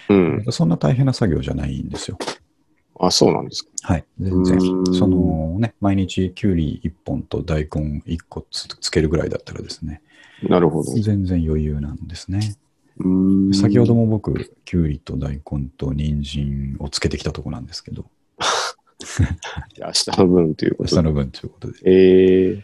[0.09, 0.45] うん。
[0.49, 2.17] そんな大変な作業じゃないんですよ。
[2.99, 3.69] あ、そうなんですか。
[3.83, 4.05] はい。
[4.19, 4.81] 全然う。
[4.81, 10.01] んそのね、毎日きゅうり1本と大根1個つつけるぐらいだったらですね、
[10.43, 10.91] なるほど。
[10.93, 12.55] 全然余裕なんですね。
[13.53, 18.05] 先ほども僕、きゅうりと大根と人参をつけてきたとこなんですけど、
[19.79, 20.89] 明日の分ということで。
[20.89, 21.79] 下の分ということで。
[21.85, 22.63] えー、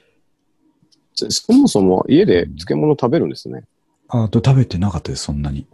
[1.13, 3.63] そそもそも家で漬物食べるんですね。
[4.07, 5.67] あと食べてなかったです、そんなに。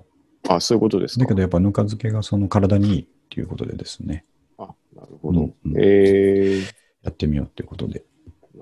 [0.47, 1.21] あ、そういうことですか。
[1.21, 4.25] だけどやっぱぬか漬けがその体にいいっていうことでですね、
[4.57, 5.41] あ、なるほど。
[5.41, 6.63] うんうんえー、
[7.03, 8.03] やってみようっていうことで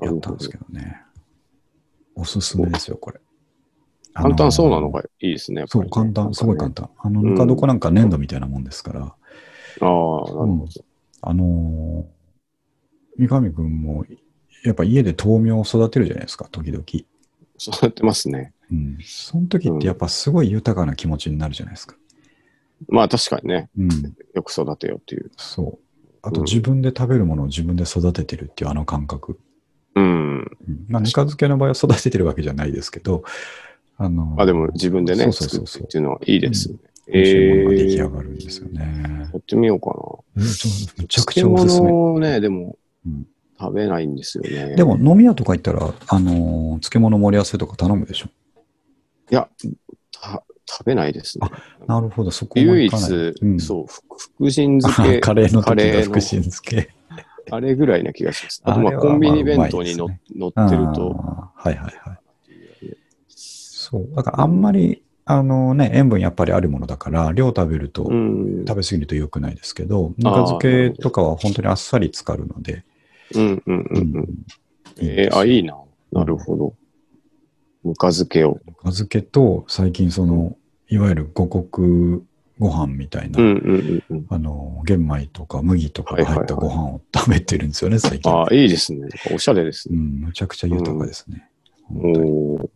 [0.02, 1.02] やったんですけどね。
[2.16, 3.20] おすすめですよ、これ。
[4.14, 5.64] 簡単そうなのががいいですね。
[5.68, 6.72] そう、簡単、すごい簡。
[6.72, 6.90] 単。
[6.98, 9.94] あの、うんぬか床なんか粘土みたいなもんですから、なんああ、なる
[10.32, 10.68] ほど。
[11.22, 14.06] あのー、三上くんも、
[14.64, 16.84] やっぱ家で豆苗を育てるじゃないですか、時々。
[17.58, 18.54] そうやってますね。
[18.72, 18.98] うん。
[19.04, 21.96] その時ってやっぱすごい豊かな気持ちになるじゃないですか。
[22.88, 23.90] まあ確かにね、うん。
[24.34, 25.32] よく育てよっていう。
[25.38, 25.80] そう。
[26.22, 29.40] あとうん自分で食べるものを自分で育ててるっていうあの感覚。
[29.96, 30.40] うん。
[30.40, 33.24] うんまあ、ぬか漬けの場合は育ててるわけじゃないですけど、
[33.98, 36.78] あのあ、でも自分でね、そうそうそうそう作ってっていうのはいいですね。
[37.12, 39.30] 美味しいものが出来え上がるんですよね。
[39.34, 40.44] やってみようかな。
[41.00, 41.92] めちゃくち漬ゃおすすめ。
[42.20, 43.28] ね、でもうん、
[43.60, 44.76] 食べないんですよね。
[44.76, 48.30] でも、飲み屋とか行ったら、あのー漬物盛り合わせとか頼むでしょ？
[49.32, 49.48] いや、
[50.12, 51.48] た食べないですね。
[51.88, 54.52] なるほど、そこも唯一行かない。、うんそう、ふ福神
[54.82, 56.90] 漬け、 カレーのカ時レーのが福神漬け。
[57.52, 58.62] あれぐらいな気がします。
[58.64, 62.20] あと、まあ、コンビニまあ弁当にの、うまいです乗ってると、はいはいはい。
[63.30, 64.10] そう。
[64.16, 65.02] だからあんまり、
[65.32, 68.66] あのね、塩分やっぱりあるものだから、量食べると、うん。
[68.68, 72.84] 食べ過ぎると良くないですけど、ぬか漬けとかは本当にあっさり浸かるので、
[73.36, 74.28] うんうんうんうん。
[75.00, 75.78] えー、あ、いいな。
[76.12, 76.74] なるほど。
[77.84, 78.60] ぬか漬けを。
[78.66, 80.58] ぬか漬けと、最近その、
[80.88, 82.24] いわゆる五穀
[82.58, 84.26] ご飯みたいな、うんうんうんうん。
[84.32, 88.32] あの、玄米とか麦とかが入ったご飯を食べてるんですよね、最近。
[88.32, 89.08] ああ、いいですね。
[89.32, 89.96] おしゃれですね。
[89.96, 91.46] うん、むちゃくちゃ豊かですね。
[91.92, 92.70] うん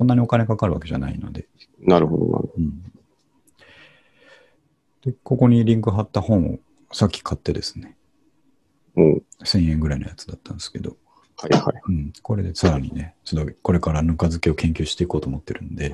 [0.00, 1.46] そんなにお金かかるわけじゃないので。
[1.78, 2.82] なるほどなるほうん
[5.02, 6.58] で、ここにリンク貼った本を
[6.90, 7.98] さっき買ってですね、
[8.96, 10.96] う、1000円ぐらいのやつだったんですけど、
[11.36, 11.82] はいはい。
[11.86, 15.92] うん、これでさらにね、ちょっとこれからぬか漬けを研究していこうと思ってるんで、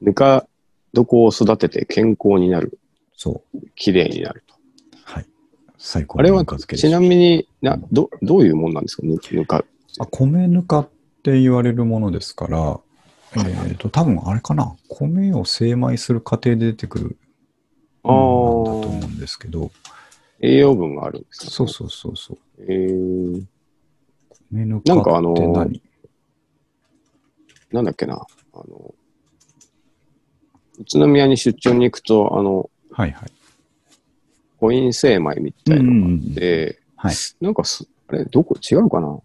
[0.00, 0.46] ぬか
[0.92, 2.78] 床を育てて健康になる。
[3.16, 4.54] そう、綺麗になると。
[5.02, 5.26] はい。
[5.78, 6.88] 最高あれはのぬか漬けです。
[6.88, 9.02] ちなみになど、どういうもんなんですか？
[9.04, 9.64] ぬぬか。
[10.00, 10.88] あ米ぬかっ
[11.28, 12.80] て言われるものですから、
[13.36, 17.18] えっ、と、多分あれかな、米を精米する過程で出てくる
[18.02, 19.70] あのなんだと思うんですけど、
[20.40, 22.38] 栄養分があるんですか、そうそうそうそう。
[22.60, 23.44] えー、
[24.50, 25.82] 米ぬかなんかあのって何
[27.72, 28.14] なんだっけな。
[28.14, 28.94] あの、
[30.78, 33.30] 宇都宮に出張に行くと、あの、はいはい。
[34.58, 37.14] コイン精米みたいなのがあって、はい。
[37.42, 39.20] なんかす、あれ、どこ、違うかな？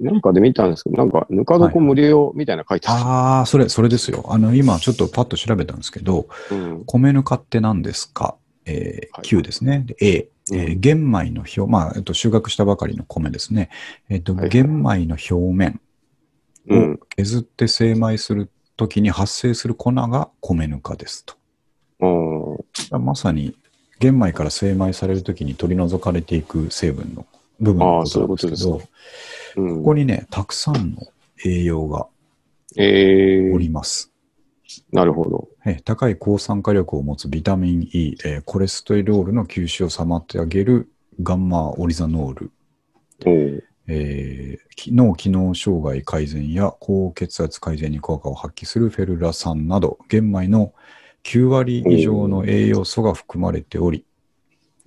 [0.00, 4.24] なんかで見たんですけど、なんか、ぬか床無料みたいなの書いてあああ、それ、それですよ。
[4.28, 6.56] あの、今ちょっとパッと調べたんですけど、る。
[6.56, 6.84] うん。
[6.84, 8.36] 米ぬかって何ですか？
[8.66, 9.84] えーはい Q ですね。
[9.86, 13.70] で A、えー玄米の表、まあ、えっと、収穫したばかりの米ですね。
[14.08, 15.80] えっと、はいはい玄米の表面
[16.70, 17.00] をうん。
[17.16, 21.34] 削って精米するときに発生する粉が米ぬかですと。
[22.00, 23.04] うん。
[23.04, 23.54] まさに
[24.00, 27.26] 玄米から精米されるときに取り除かれていく成分の
[27.60, 28.82] 部分のことなんですけあーそういうど、
[29.56, 31.02] うんここにね、たくさんの
[31.44, 32.06] 栄養が
[32.76, 34.12] えー、おります。
[34.92, 35.48] なるほど。
[35.64, 40.90] えー高い抗酸化力を持つビタミン E、えーコレステロールの吸収を妨ってあげる
[41.22, 42.50] ガンマオリザノール、
[43.26, 50.72] おうえーき脳機能障害改善や高血圧改善に効果を発揮するフェルラ酸など、玄米の
[51.22, 54.04] 9割以上の栄養素が含まれており、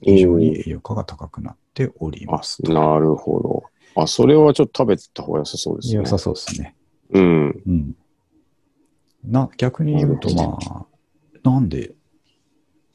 [0.01, 2.74] 非常に栄養価が高くなっておりあます、と。
[2.74, 3.63] なるほど。
[4.03, 5.95] あ、それはちょっと食べた方が良さそうですね。
[5.95, 6.75] 良さそうですね。
[7.11, 7.63] うん。
[7.65, 7.95] うん。
[9.23, 10.85] な、逆に言うと、まあ、
[11.43, 11.93] なんで、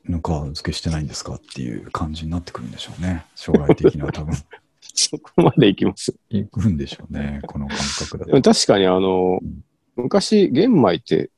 [0.04, 3.24] ぬか漬けしてないんですかっていう感じになってくるんでしょうね。
[3.34, 4.34] 将来的には多分、
[4.80, 6.14] そこまでいきます。
[6.30, 7.40] いくんでしょうね。
[7.46, 8.42] この感覚だと。
[8.42, 9.64] 確かにあのうん、
[9.96, 11.30] 昔玄米って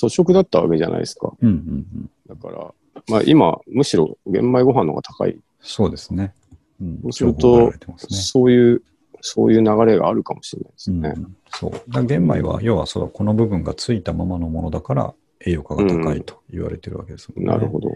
[0.00, 1.32] 粗食だったわけじゃないですか。
[1.40, 2.10] うんうんうん。
[2.26, 2.74] だから、
[3.08, 5.38] まあ今、むしろ玄米ご飯の方が高い。
[5.60, 6.32] そうですね。
[6.80, 7.78] うんそうするとね
[8.10, 8.82] そういう、
[9.20, 11.12] そういう流れがあるかもしれないですね。
[11.16, 12.06] うん、そう。
[12.06, 15.14] 玄米は、要はそうこの部分がついたままのものだから、
[15.44, 17.52] 栄養価が高いと言われてるわけですもんね。
[17.52, 17.90] なるほど。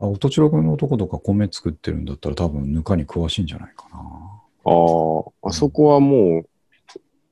[0.00, 3.98] あ、音千代君の男とか米作ってるんだったら多分ぬかに詳しいんじゃないかな。
[4.64, 4.70] あ
[5.44, 6.48] あ、あそこはもう、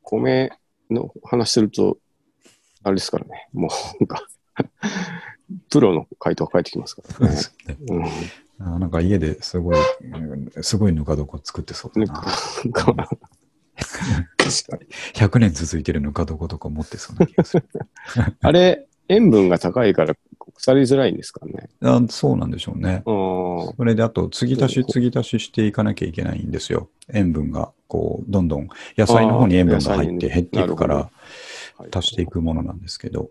[0.02, 0.50] 米
[0.90, 1.98] の話すると、
[2.82, 3.48] あれですからね。
[3.52, 3.70] もう、
[4.00, 4.26] なんか、
[5.70, 7.36] プロの回答が返ってきますからね。
[7.88, 8.04] うん。
[8.58, 14.86] あなんか家ですごい、うんすごいぬか床作ってそうだな確かに。
[15.14, 17.68] 100年続いてるぬか床とか持ってそうな気がする。
[18.40, 20.14] あれ、塩分が高いから
[20.54, 21.68] 腐りづらいんですかね？
[21.82, 23.02] あそうなんでしょうね。
[23.04, 26.88] あそれであと、継ぎ足し継ぎ足ししていかなきゃいけないんですよ。
[27.12, 31.10] 塩分が、こう、どんどん野菜の方に塩分が入って減っていくから、
[31.94, 33.30] 足していくものなんですけど、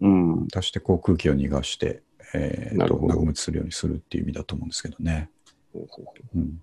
[0.00, 0.48] うん。
[0.54, 2.02] 足してこう空気を逃がして、
[2.34, 5.30] えーと、するようにするっていう意味だと思うんですけどね。
[6.34, 6.60] うん。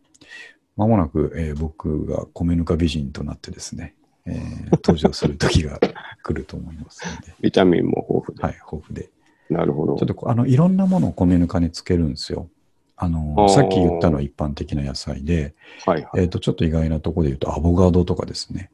[0.77, 3.95] まもなく、えー僕が米ぬか美人となってですね、
[4.25, 5.79] えー登場する時が
[6.23, 8.43] 来ると思いますので、 ビタミンも豊富で。
[8.43, 9.09] はい、豊富で。
[9.49, 10.07] なるほどちょっ。
[10.07, 12.49] とあのいろんなものを米ぬかにつけるんですよ。
[12.95, 15.55] あのさっき言ったのは一般的な野菜で、
[15.85, 16.09] はいはい。
[16.17, 18.69] えー、とちょっと意外なところで言うとアボカドとかですね、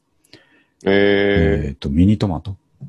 [0.85, 2.85] ええー、とミニトマト、ー、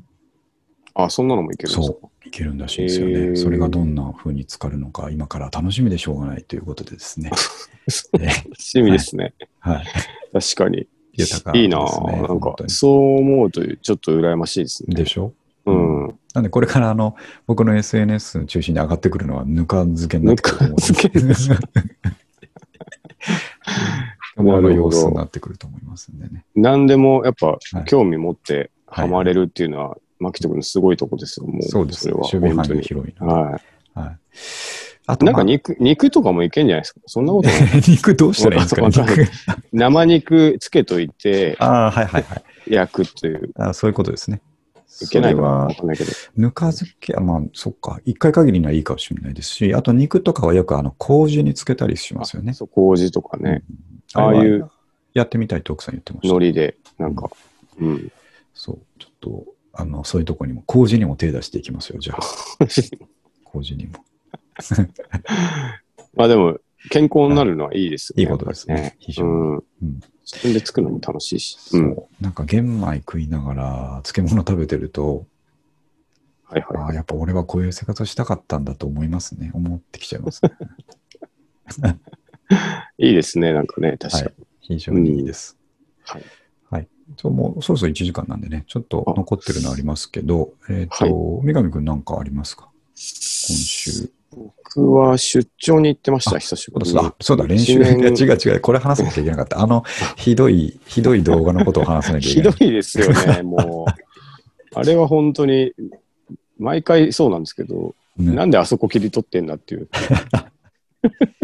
[0.95, 1.97] あ、そんなのもいけるんですか？
[1.99, 3.13] そういけるんらしいんですよね。
[3.13, 7.31] へーそれがどんな風に浸かるのか、今から楽しみでしょうがないということでですね。
[8.13, 9.33] えー楽しみですね。
[9.59, 9.85] はい、
[10.31, 10.87] 確かに。
[11.13, 11.79] 豊かいいな。
[11.79, 14.95] なんかそう思うとちょっと羨ましいですね。
[14.95, 15.33] でしょ？
[15.65, 16.15] うん。
[16.33, 17.15] なんでこれからあの
[17.47, 20.75] 僕の SNS 中心に上がってくるのはぬか漬けになってくると思うん
[21.27, 21.49] です
[24.37, 26.45] も のの様子になってくると思いますんでね。
[26.55, 31.47] 何でもやっぱはい興味持ってはいハマれるっていうのは、牧人君のすごいとこですよ。
[31.47, 32.13] もう、そうですね。
[32.13, 32.81] れは守備範囲。
[32.81, 33.33] 広いので。
[33.33, 33.39] は
[33.95, 33.99] い。
[33.99, 34.17] はい。
[35.07, 37.01] あと、なんかまあ肉、肉とかもいけんじゃないですか？
[37.07, 37.59] そんなことない。
[37.87, 39.29] 肉どうしたらいいんですかね？
[39.73, 42.35] 生肉つけといてああ、はいはいは
[42.67, 42.73] い。
[42.73, 43.49] 焼くっていう。
[43.55, 44.41] あそういうことですね。
[45.01, 46.11] いけないわかんないけど。
[46.35, 47.99] ぬか漬けは、まあ、そっか。
[48.05, 52.53] 一回限りにはいいかもしれないですし、あと肉とかはよくあの、麹につけたりしますよね。
[52.53, 54.69] そう、麹とかね、うんああいう
[55.13, 56.33] やってみたいと奥さん言ってました。
[56.35, 57.29] 海苔で、なんか、
[57.79, 58.11] うん。
[58.55, 58.79] そう。
[58.99, 62.19] ちょっと、あの、そういうとこにも、麹にも手出していきますよ、じゃあ。
[63.45, 64.05] 麹にも。
[66.15, 66.59] まあでも、
[66.89, 68.23] 健康になるのはいいですよね。
[68.23, 69.55] いいことですね非常にうん。
[69.55, 69.99] うん
[70.31, 71.57] 自分で作るのも楽しいし。
[71.59, 71.81] そう。
[71.81, 71.97] うん。
[72.21, 75.25] なんか玄米食いながら漬物食べてると、
[76.43, 76.77] はいはい。
[76.77, 79.49] ああ、やっぱ俺はこういう生活をしたかったんだと思いますね。
[79.55, 80.51] 思ってきちゃいます、ね。
[82.99, 84.45] いいですね、なんかね、確かに。
[84.61, 85.57] 非常にいいです。
[86.03, 86.23] はい。
[87.09, 87.17] はい。
[87.17, 92.69] そうもうそろそろ1時間なんでね、ちょっと残ってるのありますけど、えっ、はいと、三上くんなんかありますか？
[92.95, 94.11] 今週。
[94.31, 96.99] 僕は出張に行ってました、久しぶりに。
[96.99, 97.73] あ、そうだ、練習。
[97.73, 99.59] 違う違う、これ話さなきゃいけなかった。
[99.59, 99.83] あの、
[100.17, 102.51] ひどい、ひどい動画のことを話さなきゃいひけない。
[102.59, 103.91] どいですよね、もう。
[104.75, 105.73] あれは本当に、
[106.59, 109.89] 毎回そうなんですけど、ねなんであそこ切り取ってんだっていう。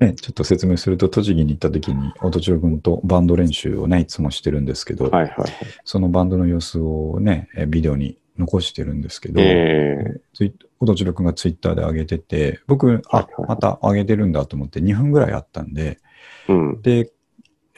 [0.00, 5.50] ね、ちょっと説明すると、栃木に行った時に、音千代君とバンド練習をね、いつもしてるんですけど、はいはいはい。
[5.84, 16.82] そのバンドの様子をね、えビデオに残してるんですけど、えツイ音千代君がツイッターで上げてて、僕、あはいはい、また上げてるんだと思って2分ぐらいあったんで、ー、うん。
[16.82, 17.12] で、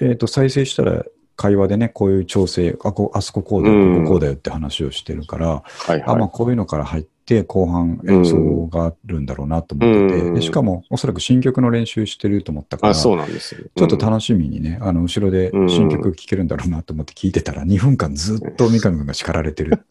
[0.00, 1.04] えっ、と、再生したら
[1.34, 7.08] 会話でね、こういう調整、あこあそここうだうんよ、こここうだよって話をしてるから、はいあ、まあはこういうのから入って、
[7.46, 13.60] 後半演奏があるんだろうなと思ってて、うんでしかもおそらく新曲の練習してると思ったから、そうなんですよ。
[13.80, 19.84] ょっと楽しみにね、あの後ろで新曲聴けるんだろうなと思って聞いてたら、2分間ずっと三上君が叱られてる。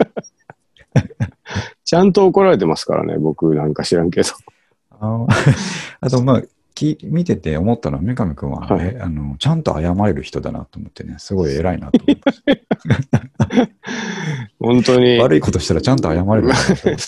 [1.85, 4.29] ちゃんと怒られてますからね、僕なんか知らんけど。
[4.99, 5.27] あ
[6.01, 6.41] あと、まあ、
[6.81, 12.63] き見てて思ったのは、三上君は、はいえあの、ちゃんと謝れる人だなと思ってね、すごい偉いなと思って。
[14.59, 15.19] 本当に。
[15.19, 17.05] 悪いことしたらちゃんと謝れるんだなと思って。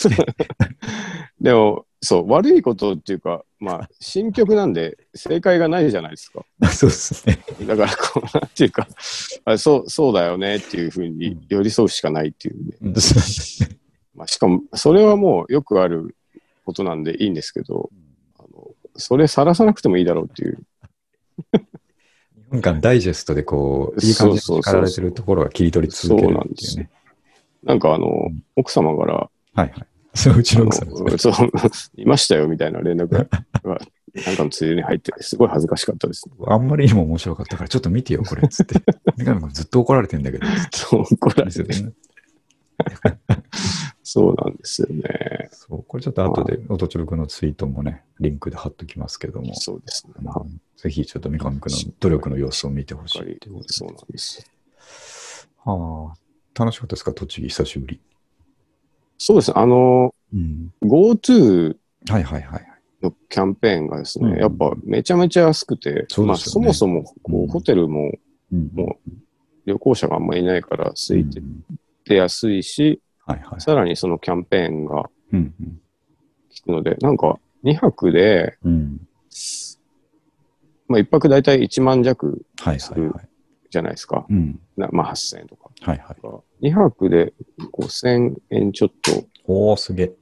[1.40, 6.44] でも、そう、悪いことっていうか、まあ、新曲なんで正解がないじゃないですか。
[6.70, 7.38] そうですね。
[7.66, 8.86] だから、こう、なんていうか、
[9.44, 13.00] あそう、そうだよねっていうふうに寄り添うしかないっていうんで。
[14.14, 16.14] まあ、しかも、それはもうよくある
[16.64, 17.90] ことなんでいいんですけど、
[18.96, 20.58] それさらさなくてもいいだろうっていう。
[21.52, 26.90] 2分間ダイジェストでこう、いい感じに叱られてるところが切り取り続けるっていうね。
[27.64, 29.74] なんかあの、奥様から、はいはい。
[30.14, 31.34] そう、うちあのの奥さんですね。
[31.34, 31.50] そう、
[32.00, 33.26] いましたよみたいな連絡が、
[33.64, 36.24] なんかのついでに入って、すごい恥ずかしかったです。
[36.46, 38.74] あんまりにも面白かったから、ちょっと見てよ、これ、つって。
[39.52, 41.92] ずっと怒られてんだけど、そう、怒られてね。
[44.02, 45.48] そうなんですよね。
[45.50, 50.14] そう、これちょっと後で、おとちろくんのツイートもね、リンクで貼っときますけども、そうですね。
[50.26, 54.50] あはのぜひちょっと三上君の努力の様子を見てほしいっていうことでそうなんです。
[55.64, 58.00] はあ、楽しかったですか、栃木、久しぶり。
[59.18, 59.54] そうですね。
[59.56, 60.72] あの、うん。
[60.82, 61.76] GoTo
[62.08, 62.74] はいはいはい。
[63.02, 68.12] のキャンペーンがですね、うんやっぱめちゃめちゃ安くて、そうまあそですよねもそもこうんうホテルも
[68.52, 68.98] うんも
[69.66, 71.64] 旅行者があんまりいないから空いてうん
[72.04, 73.60] て安いし、はいはい。
[73.60, 75.80] さらにそのキャンペーンがうんうん。
[76.56, 79.00] 効くので、なんか2泊で、うん。
[80.86, 83.28] まあ1泊大体1万弱はいはいはい。
[83.70, 84.26] じゃないですか。
[84.28, 84.60] うん。
[84.76, 85.70] なまあ8000円とか。
[85.80, 86.14] はいは
[86.62, 86.68] い。
[86.68, 87.32] 2泊で
[87.72, 90.12] 5000円ちょっとおー、すげえ。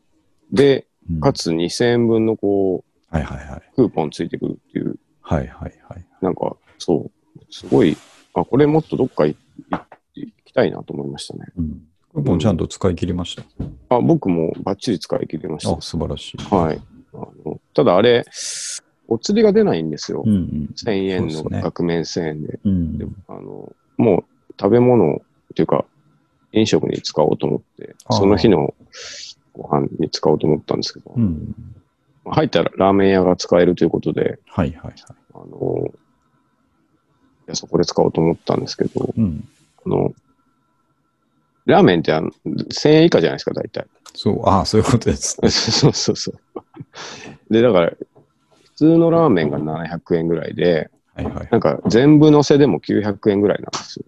[0.52, 3.62] で、うんかつ2000円分のこう、はいはいはい。
[3.74, 6.06] クーポンついてくるっていう、はいはいはい。
[6.20, 7.96] なんか、そう、すごい、
[8.34, 9.36] あ、これもっとどっか行
[10.14, 11.46] 行きたいなと思いましたね。
[11.56, 11.82] うん。
[12.14, 13.96] クーポンちゃんと使い切りました？
[13.96, 15.80] あ、僕もバッチリ使い切れましあ、た。
[15.80, 16.36] 素晴らしい。
[16.54, 16.80] はい。
[17.14, 18.24] あのただあれ、
[19.08, 20.22] お釣りが出ないんですよ。
[20.24, 20.70] うんうん。
[20.76, 22.58] 1000円の額面1000円で。
[22.64, 25.84] うんであのもう食べ物っていうか、
[26.52, 28.74] 飲食に使おうと思って、その日の
[29.54, 31.54] ご飯に使おうと思ったんですけど、うん。
[32.26, 34.94] 入ったらラーメン屋が使えるということで、はいはいはい。
[35.34, 35.90] あの、い
[37.48, 39.48] やそこで使おうと思ったんですけど、うん。
[39.86, 40.12] あの、
[41.66, 43.86] ラーメンってあの1000円以下じゃないですか、大体。
[44.14, 45.38] そう、ああ、そういうことです。
[45.70, 47.52] そうそうそう。
[47.52, 47.92] で、だから、
[48.64, 51.48] 普通のラーメンが700円ぐらいで、はいはい。
[51.50, 54.06] なんか全部乗せでも900円ぐらいなんですよ。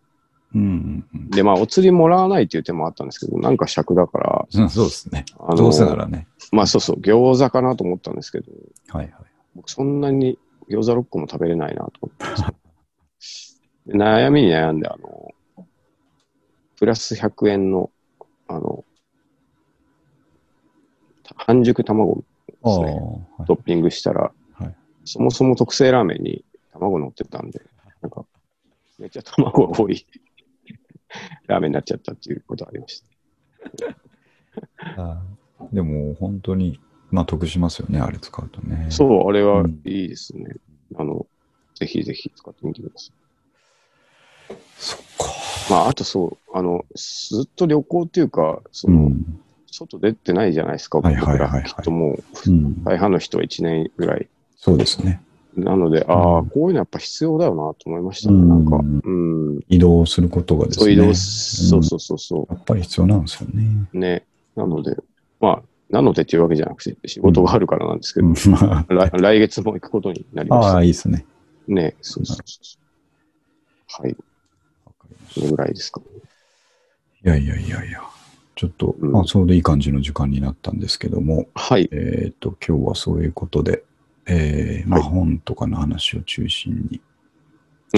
[0.55, 4.70] うんで、まあ、お釣りもらわないっていう手もあったんですけど、なんか尺だから、うん。
[4.70, 5.25] そうですね。
[5.39, 6.29] あのどうせならね。
[6.53, 8.53] まあそうそう、餃子かなと思ったんですけど、
[8.89, 9.14] はいはい。
[9.57, 10.39] 僕そんなに
[10.70, 12.47] 餃子6個も食べれないなと思っ
[13.87, 15.35] て 悩みに悩んで、あの、
[16.79, 17.91] プラス100円の、
[18.49, 18.85] あの、
[21.37, 27.61] 半熟卵ですね、はいトッピングしたら、はいそもそも特製ラーメンに卵乗ってたんで、
[28.01, 28.25] なんか、
[28.99, 30.07] めっちゃ卵が多い
[31.47, 33.03] ラーメンになっちゃったっていうことがありまし
[33.77, 33.87] た。
[35.03, 35.22] あ
[35.59, 38.87] あでも本当に、まあ得しますよね、あれ使うとね。
[38.91, 40.57] そう、あれはうんいいですね。
[40.97, 41.27] あの、
[41.75, 44.57] ぜひぜひ使ってみてください。
[44.77, 45.04] そっか。
[45.71, 49.25] まあ、あとそう、あの、ずっと旅行っていうか、そうの、ん。
[49.71, 51.69] 外出てないじゃないですか、はい僕はいはいはいら。
[51.69, 52.85] きっともう、うん。
[52.85, 54.29] 大半の人は1年ぐらい。
[54.57, 55.21] そうですね。
[55.57, 58.37] なので、ああ、うんこういうのやっぱ必要だよなと思いましたね。
[58.37, 59.61] うんなんか、うん。
[59.69, 60.85] 移動することがですね。
[60.85, 63.65] そう移動す、そうそうそうそやっぱり必要なんですよね。
[63.93, 63.99] う。
[63.99, 64.25] ね。
[64.57, 64.97] なので、
[65.41, 68.29] まあ、なのでっていうわけじゃなくて、仕事があるからなんですけど、
[68.89, 71.25] 来来月も行くことになりあ、ましたああ、いいですね。
[71.69, 71.95] ね。
[72.01, 72.79] そうそうそ
[74.01, 74.03] う。
[74.03, 74.17] はい。
[75.31, 76.01] それぐらいですか？
[77.25, 78.01] たいやいやいやいや。
[78.57, 81.89] ちょっと、うんまあ、ちょうどいい感じの時間になったんですけども、はい。
[81.93, 83.83] えっ、と、今日はそういうことで、
[84.27, 87.01] えーまあ、はい本とかの話を中心に。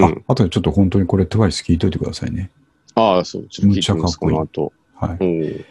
[0.01, 2.51] あうん、あとでちょっと本当にこれ TWICE 聞いといてくださいね。
[2.95, 4.73] ああ、そう、ちょっと聞いてみます、むっちゃかっこいいこの後。
[4.95, 5.25] はい。
[5.25, 5.65] うん。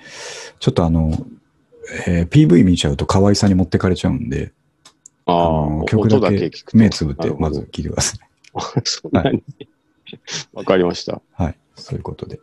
[0.60, 1.26] ちょっとあの、
[2.06, 4.52] えー PV 見ちゃうと可愛さに持ってかれちゃうんで、
[5.26, 6.50] ああの、曲だけ。
[6.74, 8.20] 目つぶってまず聞いてください。
[8.84, 9.42] そんなに。
[10.52, 11.20] わかりました。
[11.32, 11.58] はい。
[11.74, 12.40] そういうことで。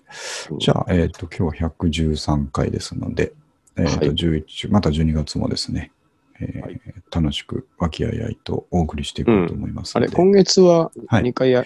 [0.51, 3.33] うんじゃあ、えっ、と、今日は113回ですので、
[3.77, 5.91] えっ、と、はい11、また12月もですね、
[6.39, 11.63] えーはい楽しく和気あいあいとお送りしていこうと思いますあれ、ので、今月ははい2回や、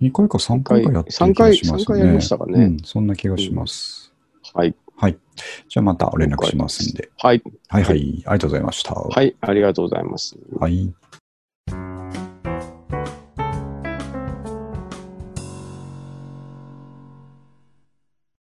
[0.00, 1.84] 2回か3回かやってる気がしますね。
[1.84, 4.12] 三回やりましたかねうん、そんな気がします。
[4.54, 4.74] はい。
[4.96, 5.18] はい。
[5.68, 7.10] じゃあまた連絡しますんで。
[7.18, 7.42] はい。
[7.68, 7.94] はいはい。
[7.94, 8.94] ありがとうございました。
[8.94, 10.36] はい、ありがとうございます。
[10.58, 10.94] はい。